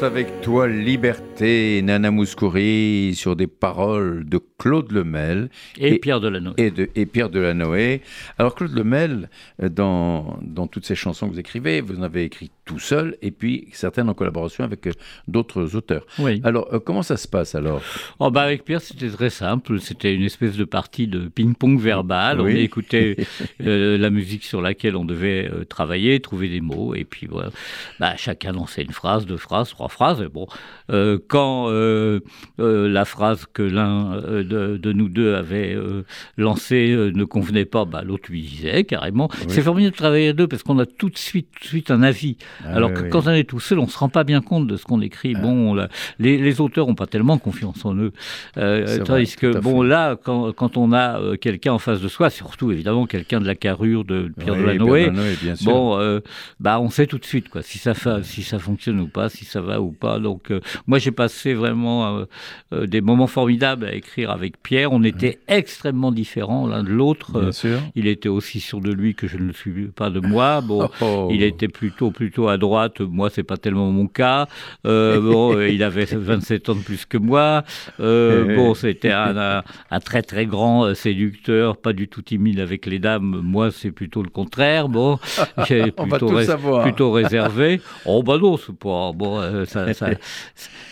chante 0.00 0.04
avec 0.04 0.40
toi 0.40 0.68
liberté, 0.68 1.80
Nana 1.82 2.10
Mouskouri, 2.10 3.14
sur 3.14 3.36
des 3.36 3.46
paroles 3.46 4.24
de 4.28 4.40
Claude 4.58 4.92
Lemel. 4.92 5.50
Et, 5.78 5.98
Pierre 5.98 6.20
Delanoë. 6.20 6.54
Et, 6.58 6.70
de, 6.70 6.88
et 6.94 7.06
Pierre 7.06 7.28
Delanoë. 7.28 8.00
Alors 8.38 8.54
Claude 8.54 8.74
Lemel, 8.74 9.28
euh, 9.62 9.68
dans, 9.68 10.38
dans 10.42 10.66
toutes 10.66 10.86
ces 10.86 10.94
chansons 10.94 11.28
que 11.28 11.34
vous 11.34 11.40
écrivez, 11.40 11.80
vous 11.80 11.98
en 11.98 12.02
avez 12.02 12.24
écrit 12.24 12.50
tout 12.70 12.78
seul, 12.78 13.16
et 13.20 13.32
puis 13.32 13.66
certaines 13.72 14.08
en 14.08 14.14
collaboration 14.14 14.62
avec 14.62 14.86
euh, 14.86 14.92
d'autres 15.26 15.74
auteurs. 15.74 16.06
Oui. 16.20 16.40
Alors, 16.44 16.72
euh, 16.72 16.78
comment 16.78 17.02
ça 17.02 17.16
se 17.16 17.26
passe 17.26 17.56
alors? 17.56 17.82
Oh 18.20 18.30
bah 18.30 18.42
avec 18.42 18.64
Pierre, 18.64 18.80
c'était 18.80 19.08
très 19.08 19.30
simple. 19.30 19.80
C'était 19.80 20.14
une 20.14 20.22
espèce 20.22 20.56
de 20.56 20.62
partie 20.62 21.08
de 21.08 21.26
ping-pong 21.26 21.80
verbal. 21.80 22.40
Oui. 22.40 22.52
On 22.52 22.56
écoutait 22.56 23.16
euh, 23.66 23.98
la 23.98 24.10
musique 24.10 24.44
sur 24.44 24.62
laquelle 24.62 24.94
on 24.94 25.04
devait 25.04 25.50
travailler, 25.68 26.20
trouver 26.20 26.48
des 26.48 26.60
mots, 26.60 26.94
et 26.94 27.04
puis 27.04 27.26
voilà. 27.26 27.50
Bah, 27.98 28.16
chacun 28.16 28.52
lançait 28.52 28.82
une 28.82 28.92
phrase, 28.92 29.26
deux 29.26 29.36
phrases, 29.36 29.70
trois 29.70 29.88
phrases. 29.88 30.22
Et 30.22 30.28
bon, 30.28 30.46
quand 31.26 31.68
la 32.58 33.04
phrase 33.04 33.46
que 33.52 33.62
l'un 33.62 34.20
de, 34.20 34.76
de 34.76 34.92
nous 34.92 35.08
deux 35.08 35.34
avait 35.34 35.76
lancée 36.36 36.94
ne 36.94 37.24
convenait 37.24 37.64
pas, 37.64 37.84
bah, 37.84 38.02
l'autre 38.04 38.30
lui 38.30 38.42
disait 38.42 38.84
carrément. 38.84 39.28
C'est 39.48 39.62
formidable 39.62 39.92
de 39.92 39.98
travailler 39.98 40.28
à 40.28 40.32
deux 40.32 40.46
parce 40.46 40.62
qu'on 40.62 40.78
a 40.78 40.86
tout 40.86 41.10
de 41.10 41.18
suite, 41.18 41.48
tout 41.52 41.62
de 41.62 41.68
suite 41.68 41.90
un 41.90 42.02
avis. 42.02 42.36
Ah 42.64 42.74
Alors 42.76 42.90
oui, 42.90 42.96
que 42.96 43.02
oui. 43.02 43.08
quand 43.10 43.26
on 43.26 43.30
est 43.32 43.44
tout 43.48 43.60
seul, 43.60 43.78
on 43.78 43.88
se 43.88 43.98
rend 43.98 44.08
pas 44.08 44.24
bien 44.24 44.40
compte 44.40 44.66
de 44.66 44.76
ce 44.76 44.84
qu'on 44.84 45.00
écrit. 45.00 45.34
Bon, 45.34 45.70
on 45.70 45.74
l'a- 45.74 45.88
les, 46.18 46.36
les 46.38 46.60
auteurs 46.60 46.88
ont 46.88 46.94
pas 46.94 47.06
tellement 47.06 47.38
confiance 47.38 47.84
en 47.84 47.94
eux. 47.96 48.12
Euh, 48.56 48.98
tandis 49.04 49.24
vrai, 49.24 49.52
que, 49.52 49.58
bon, 49.58 49.82
là, 49.82 50.16
quand, 50.22 50.52
quand 50.52 50.76
on 50.76 50.92
a 50.92 51.20
euh, 51.20 51.36
quelqu'un 51.36 51.72
en 51.72 51.78
face 51.78 52.00
de 52.00 52.08
soi, 52.08 52.30
surtout 52.30 52.70
évidemment 52.72 53.06
quelqu'un 53.06 53.40
de 53.40 53.46
la 53.46 53.54
carrure 53.54 54.04
de 54.04 54.30
Pierre 54.38 54.54
Oui, 54.54 54.60
Delanoë, 54.62 55.10
Pierre 55.10 55.12
Delanoë, 55.14 55.64
bon, 55.64 55.98
euh, 55.98 56.20
bah, 56.58 56.80
on 56.80 56.90
sait 56.90 57.06
tout 57.06 57.18
de 57.18 57.24
suite 57.24 57.48
quoi, 57.48 57.62
si 57.62 57.78
ça, 57.78 57.94
fa- 57.94 58.22
si 58.22 58.42
ça 58.42 58.58
fonctionne 58.58 59.00
ou 59.00 59.08
pas, 59.08 59.28
si 59.28 59.44
ça 59.44 59.60
va 59.60 59.80
ou 59.80 59.92
pas. 59.92 60.18
Donc, 60.18 60.50
euh, 60.50 60.60
moi, 60.86 60.98
j'ai 60.98 61.10
passé 61.12 61.54
vraiment 61.54 62.24
des 62.72 63.00
moments 63.00 63.26
formidables 63.26 63.84
à 63.86 63.94
écrire 63.94 64.30
avec 64.30 64.62
Pierre. 64.62 64.92
On 64.92 65.02
était 65.02 65.38
extrêmement 65.48 66.12
différents 66.12 66.66
l'un 66.66 66.82
de 66.82 66.90
l'autre. 66.90 67.50
Il 67.94 68.06
était 68.06 68.28
aussi 68.28 68.60
sûr 68.60 68.80
de 68.80 68.92
lui 68.92 69.14
que 69.14 69.26
je 69.26 69.36
ne 69.36 69.44
le 69.44 69.52
suis 69.52 69.86
pas 69.88 70.10
de 70.10 70.20
moi. 70.20 70.60
Bon, 70.60 70.88
Oh. 71.02 71.28
il 71.32 71.42
était 71.42 71.68
plutôt 71.68 72.10
plutôt 72.10 72.48
à 72.50 72.58
droite. 72.58 73.00
Moi, 73.00 73.30
c'est 73.30 73.42
pas 73.42 73.56
tellement 73.56 73.90
mon 73.90 74.06
cas. 74.06 74.46
Euh, 74.86 75.20
bon, 75.32 75.56
euh, 75.56 75.68
il 75.68 75.82
avait 75.82 76.04
27 76.04 76.68
ans 76.68 76.74
de 76.74 76.80
plus 76.80 77.04
que 77.06 77.16
moi. 77.18 77.64
Euh, 78.00 78.54
bon, 78.56 78.74
c'était 78.74 79.12
un, 79.12 79.36
un- 79.36 79.62
un 79.90 80.00
très 80.00 80.22
très 80.22 80.46
grand 80.46 80.94
séducteur, 80.94 81.76
pas 81.76 81.92
du 81.92 82.08
tout 82.08 82.22
timide 82.22 82.60
avec 82.60 82.86
les 82.86 82.98
dames. 82.98 83.40
Moi, 83.42 83.70
c'est 83.70 83.90
plutôt 83.92 84.22
le 84.22 84.30
contraire. 84.30 84.88
Bon, 84.88 85.18
j'ai 85.68 85.90
plutôt, 85.92 86.28
ré- 86.28 86.44
savoir. 86.44 86.82
plutôt 86.82 87.10
réservé. 87.12 87.80
Oh 88.04 88.22
bah 88.22 88.38
non, 88.38 88.56
c'est 88.56 88.74
pas 88.76 89.12
bon. 89.12 89.38
euh, 89.40 89.64
ça, 89.64 89.92
ça, 89.94 90.10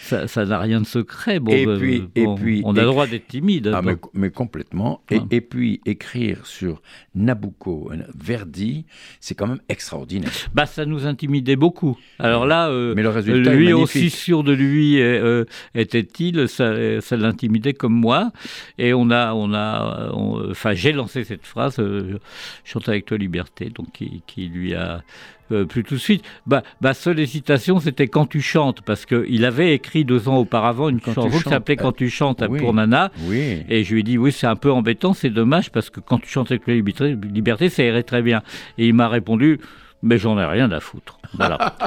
ça- 0.02 0.26
ça 0.26 0.44
n'a 0.46 0.58
rien 0.58 0.80
de 0.80 0.86
secret. 0.86 1.38
Bon, 1.38 1.52
et, 1.52 1.66
puis, 1.78 2.00
bon, 2.00 2.36
et 2.36 2.40
puis, 2.40 2.62
on 2.64 2.74
a 2.76 2.80
le 2.80 2.86
droit 2.86 3.06
d'être 3.06 3.26
timide. 3.28 3.70
Ah, 3.74 3.82
mais, 3.82 3.92
donc. 3.92 4.06
mais 4.14 4.30
complètement. 4.30 5.02
Et, 5.10 5.20
et 5.30 5.40
puis 5.40 5.80
écrire 5.84 6.46
sur 6.46 6.80
Nabucco, 7.14 7.90
Verdi, 8.18 8.84
c'est 9.20 9.34
quand 9.34 9.46
même 9.46 9.60
extraordinaire. 9.68 10.30
Bah, 10.54 10.66
ça 10.66 10.86
nous 10.86 11.06
beaucoup. 11.56 11.98
Alors 12.18 12.46
là, 12.46 12.68
euh, 12.68 12.94
Mais 12.96 13.02
le 13.02 13.08
résultat 13.10 13.52
est 13.52 13.56
lui 13.56 13.72
aussi 13.72 14.10
sûr 14.10 14.42
de 14.42 14.52
lui 14.52 15.00
euh, 15.00 15.44
était-il, 15.74 16.48
ça, 16.48 17.00
ça 17.00 17.16
l'intimidait 17.16 17.74
comme 17.74 17.94
moi. 17.94 18.32
Et 18.78 18.92
on 18.94 19.10
a, 19.10 19.32
on 19.34 19.52
a, 19.54 20.10
on- 20.12 20.50
enfin, 20.50 20.74
j'ai 20.74 20.92
lancé 20.92 21.24
cette 21.24 21.46
phrase, 21.46 21.78
euh, 21.78 22.18
chante 22.64 22.88
avec 22.88 23.06
toi 23.06 23.16
liberté, 23.18 23.70
donc 23.74 23.92
qui, 23.92 24.22
qui 24.26 24.48
lui 24.48 24.74
a 24.74 25.02
euh, 25.50 25.64
plu 25.64 25.82
tout 25.84 25.94
de 25.94 26.00
suite. 26.00 26.22
Bah, 26.46 26.62
ma 26.80 26.92
seule 26.92 27.18
hésitation, 27.20 27.80
c'était 27.80 28.06
quand 28.08 28.26
tu 28.26 28.40
chantes, 28.42 28.82
parce 28.82 29.06
qu'il 29.06 29.44
avait 29.44 29.72
écrit 29.74 30.04
deux 30.04 30.28
ans 30.28 30.36
auparavant 30.36 30.88
une 30.90 31.00
Quand 31.00 31.14
chanson 31.14 31.38
qui 31.38 31.48
s'appelait 31.48 31.78
euh, 31.78 31.82
Quand 31.82 31.92
tu 31.92 32.10
chantes 32.10 32.44
oui. 32.48 32.58
pour 32.58 32.74
Nana. 32.74 33.10
Oui. 33.22 33.62
Et 33.68 33.82
je 33.84 33.94
lui 33.94 34.00
ai 34.00 34.02
dit, 34.02 34.18
oui, 34.18 34.30
c'est 34.32 34.46
un 34.46 34.56
peu 34.56 34.70
embêtant, 34.70 35.14
c'est 35.14 35.30
dommage, 35.30 35.70
parce 35.70 35.88
que 35.88 36.00
quand 36.00 36.18
tu 36.18 36.28
chantes 36.28 36.50
avec 36.50 36.66
la 36.66 36.74
liberté, 36.74 37.16
liberté 37.32 37.68
ça 37.70 37.82
irait 37.82 38.02
très 38.02 38.20
bien. 38.22 38.42
Et 38.76 38.88
il 38.88 38.94
m'a 38.94 39.08
répondu, 39.08 39.58
mais 40.02 40.18
j'en 40.18 40.38
ai 40.38 40.44
rien 40.44 40.70
à 40.70 40.80
foutre. 40.80 41.18
Voilà. 41.34 41.74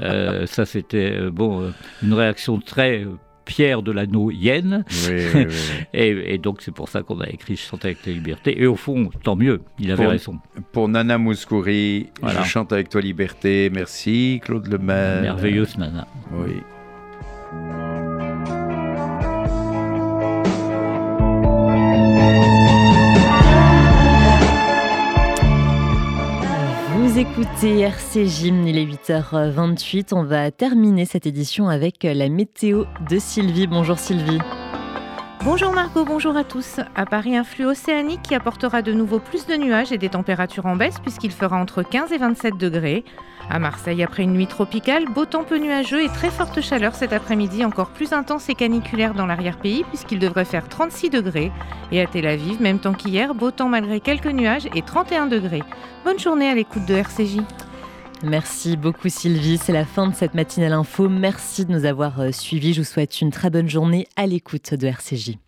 Euh, 0.00 0.46
ça, 0.46 0.64
c'était 0.64 1.12
euh, 1.12 1.30
bon, 1.30 1.60
euh, 1.62 1.70
une 2.02 2.14
réaction 2.14 2.58
très 2.58 3.04
Pierre 3.44 3.82
de 3.82 3.92
Yen. 4.32 4.84
Oui, 5.08 5.14
oui, 5.34 5.46
oui. 5.48 5.54
et, 5.92 6.34
et 6.34 6.38
donc, 6.38 6.62
c'est 6.62 6.74
pour 6.74 6.88
ça 6.88 7.02
qu'on 7.02 7.20
a 7.20 7.28
écrit 7.28 7.56
Je 7.56 7.62
chante 7.62 7.84
avec 7.84 8.06
la 8.06 8.12
liberté. 8.12 8.60
Et 8.60 8.66
au 8.66 8.74
fond, 8.76 9.10
tant 9.22 9.36
mieux, 9.36 9.60
il 9.78 9.90
avait 9.90 10.04
Pour- 10.04 10.12
raison. 10.12 10.38
Pour 10.72 10.88
Nana 10.88 11.18
Mouskouri, 11.18 12.08
Voilà. 12.22 12.42
je 12.42 12.48
chante 12.48 12.72
avec 12.72 12.88
toi 12.88 13.00
liberté. 13.00 13.70
Merci 13.72 14.40
Claude 14.42 14.66
Lemel. 14.68 15.22
Merveilleuse 15.22 15.76
Nana. 15.76 16.06
Oui. 16.32 16.54
Écoutez 27.22 27.78
RCJ, 27.82 28.46
il 28.46 28.76
est 28.76 28.84
8h28. 28.84 30.12
On 30.12 30.24
va 30.24 30.50
terminer 30.50 31.04
cette 31.04 31.24
édition 31.24 31.68
avec 31.68 32.02
la 32.02 32.28
météo 32.28 32.82
de 33.08 33.20
Sylvie. 33.20 33.68
Bonjour 33.68 33.96
Sylvie. 33.96 34.40
Bonjour 35.44 35.72
Margot, 35.72 36.04
bonjour 36.04 36.36
à 36.36 36.42
tous. 36.42 36.80
À 36.96 37.06
Paris, 37.06 37.36
un 37.36 37.44
flux 37.44 37.64
océanique 37.64 38.22
qui 38.22 38.34
apportera 38.34 38.82
de 38.82 38.92
nouveau 38.92 39.20
plus 39.20 39.46
de 39.46 39.54
nuages 39.54 39.92
et 39.92 39.98
des 39.98 40.08
températures 40.08 40.66
en 40.66 40.74
baisse 40.74 40.98
puisqu'il 40.98 41.30
fera 41.30 41.56
entre 41.56 41.84
15 41.84 42.10
et 42.10 42.18
27 42.18 42.56
degrés. 42.56 43.04
À 43.50 43.58
Marseille, 43.58 44.02
après 44.02 44.22
une 44.22 44.32
nuit 44.32 44.46
tropicale, 44.46 45.04
beau 45.06 45.24
temps 45.24 45.44
peu 45.44 45.58
nuageux 45.58 46.02
et 46.02 46.08
très 46.08 46.30
forte 46.30 46.60
chaleur 46.60 46.94
cet 46.94 47.12
après-midi, 47.12 47.64
encore 47.64 47.90
plus 47.90 48.12
intense 48.12 48.48
et 48.48 48.54
caniculaire 48.54 49.14
dans 49.14 49.26
l'arrière-pays 49.26 49.84
puisqu'il 49.84 50.18
devrait 50.18 50.44
faire 50.44 50.68
36 50.68 51.10
degrés. 51.10 51.52
Et 51.90 52.00
à 52.00 52.06
Tel 52.06 52.26
Aviv, 52.26 52.60
même 52.60 52.78
temps 52.78 52.94
qu'hier, 52.94 53.34
beau 53.34 53.50
temps 53.50 53.68
malgré 53.68 54.00
quelques 54.00 54.26
nuages 54.26 54.68
et 54.74 54.82
31 54.82 55.26
degrés. 55.26 55.62
Bonne 56.04 56.18
journée 56.18 56.48
à 56.48 56.54
l'écoute 56.54 56.86
de 56.86 56.94
RCJ. 56.94 57.40
Merci 58.22 58.76
beaucoup 58.76 59.08
Sylvie. 59.08 59.58
C'est 59.58 59.72
la 59.72 59.84
fin 59.84 60.06
de 60.06 60.14
cette 60.14 60.34
matinale 60.34 60.72
info. 60.72 61.08
Merci 61.08 61.64
de 61.64 61.72
nous 61.72 61.84
avoir 61.84 62.20
euh, 62.20 62.30
suivis. 62.30 62.72
Je 62.72 62.82
vous 62.82 62.86
souhaite 62.86 63.20
une 63.20 63.30
très 63.30 63.50
bonne 63.50 63.68
journée 63.68 64.06
à 64.16 64.26
l'écoute 64.26 64.74
de 64.74 64.86
RCJ. 64.86 65.38